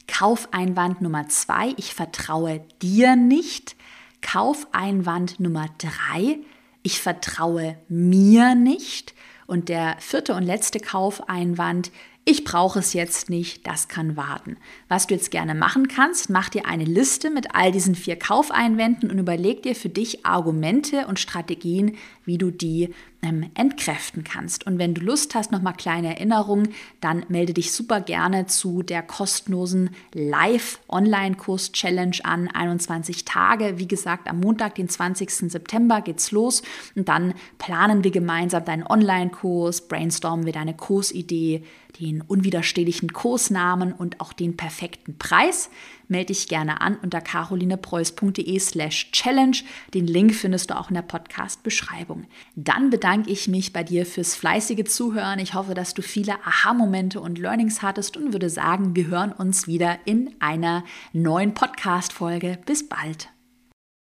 Kaufeinwand 0.10 1.02
Nummer 1.02 1.30
zwei, 1.30 1.74
ich 1.78 1.94
vertraue 1.94 2.66
dir 2.82 3.16
nicht. 3.16 3.76
Kaufeinwand 4.22 5.40
Nummer 5.40 5.68
drei, 5.78 6.40
ich 6.82 7.00
vertraue 7.00 7.78
mir 7.88 8.56
nicht. 8.56 9.14
Und 9.46 9.70
der 9.70 9.96
vierte 10.00 10.34
und 10.34 10.44
letzte 10.44 10.80
Kaufeinwand, 10.80 11.92
ich 12.30 12.44
brauche 12.44 12.78
es 12.78 12.94
jetzt 12.94 13.32
nicht, 13.32 13.66
das 13.66 13.88
kann 13.88 14.16
warten. 14.16 14.58
Was 14.88 15.08
du 15.08 15.16
jetzt 15.16 15.32
gerne 15.32 15.56
machen 15.56 15.88
kannst, 15.88 16.30
mach 16.30 16.50
dir 16.50 16.68
eine 16.68 16.84
Liste 16.84 17.32
mit 17.32 17.56
all 17.56 17.72
diesen 17.72 17.96
vier 17.96 18.18
Kaufeinwänden 18.18 19.10
und 19.10 19.18
überleg 19.18 19.64
dir 19.64 19.76
für 19.76 19.90
dich 19.90 20.28
Argumente 20.28 21.08
und 21.08 21.20
Strategien, 21.20 21.98
wie 22.26 22.38
du 22.38 22.52
die 22.52 22.94
ähm, 23.24 23.50
entkräften 23.56 24.24
kannst. 24.24 24.68
Und 24.68 24.78
wenn 24.78 24.94
du 24.94 25.02
Lust 25.02 25.34
hast, 25.34 25.52
nochmal 25.52 25.74
kleine 25.74 26.10
Erinnerungen, 26.10 26.70
dann 27.02 27.26
melde 27.30 27.54
dich 27.54 27.72
super 27.72 28.00
gerne 28.00 28.46
zu 28.46 28.84
der 28.84 29.02
kostenlosen 29.02 29.90
Live-Online-Kurs-Challenge 30.14 32.18
an. 32.24 32.48
21 32.48 33.26
Tage. 33.26 33.80
Wie 33.80 33.88
gesagt, 33.88 34.30
am 34.30 34.40
Montag, 34.40 34.76
den 34.76 34.88
20. 34.88 35.52
September 35.52 36.02
geht's 36.02 36.32
los. 36.32 36.62
Und 36.96 37.10
dann 37.10 37.34
planen 37.58 38.04
wir 38.04 38.12
gemeinsam 38.12 38.64
deinen 38.64 38.86
Online-Kurs, 38.86 39.88
brainstormen 39.88 40.46
wir 40.46 40.54
deine 40.54 40.76
Kursidee, 40.76 41.64
den 42.00 42.22
unwiderstehlichen 42.22 43.14
Kursnamen 43.14 43.94
und 43.94 44.22
auch 44.22 44.34
den 44.34 44.58
perfekten 44.58 45.18
Preis 45.18 45.70
melde 46.10 46.28
dich 46.28 46.48
gerne 46.48 46.82
an 46.82 46.98
unter 47.02 47.22
carolinepreuß.de 47.22 48.60
slash 48.60 49.12
challenge. 49.12 49.60
Den 49.94 50.08
Link 50.08 50.34
findest 50.34 50.70
du 50.70 50.78
auch 50.78 50.90
in 50.90 50.96
der 50.96 51.04
Podcast-Beschreibung. 51.04 52.26
Dann 52.56 52.90
bedanke 52.90 53.30
ich 53.30 53.48
mich 53.48 53.72
bei 53.72 53.84
dir 53.84 54.06
fürs 54.06 54.36
fleißige 54.36 54.86
Zuhören. 54.86 55.40
Ich 55.40 55.54
hoffe, 55.54 55.74
dass 55.74 55.94
du 55.94 56.02
viele 56.02 56.34
Aha-Momente 56.46 57.22
und 57.22 57.38
Learnings 57.38 57.82
hattest 57.82 58.18
und 58.18 58.34
würde 58.34 58.50
sagen, 58.50 58.96
wir 58.96 59.08
hören 59.08 59.32
uns 59.32 59.68
wieder 59.68 60.00
in 60.06 60.36
einer 60.40 60.84
neuen 61.14 61.54
Podcast-Folge. 61.54 62.60
Bis 62.66 62.88
bald. 62.88 63.30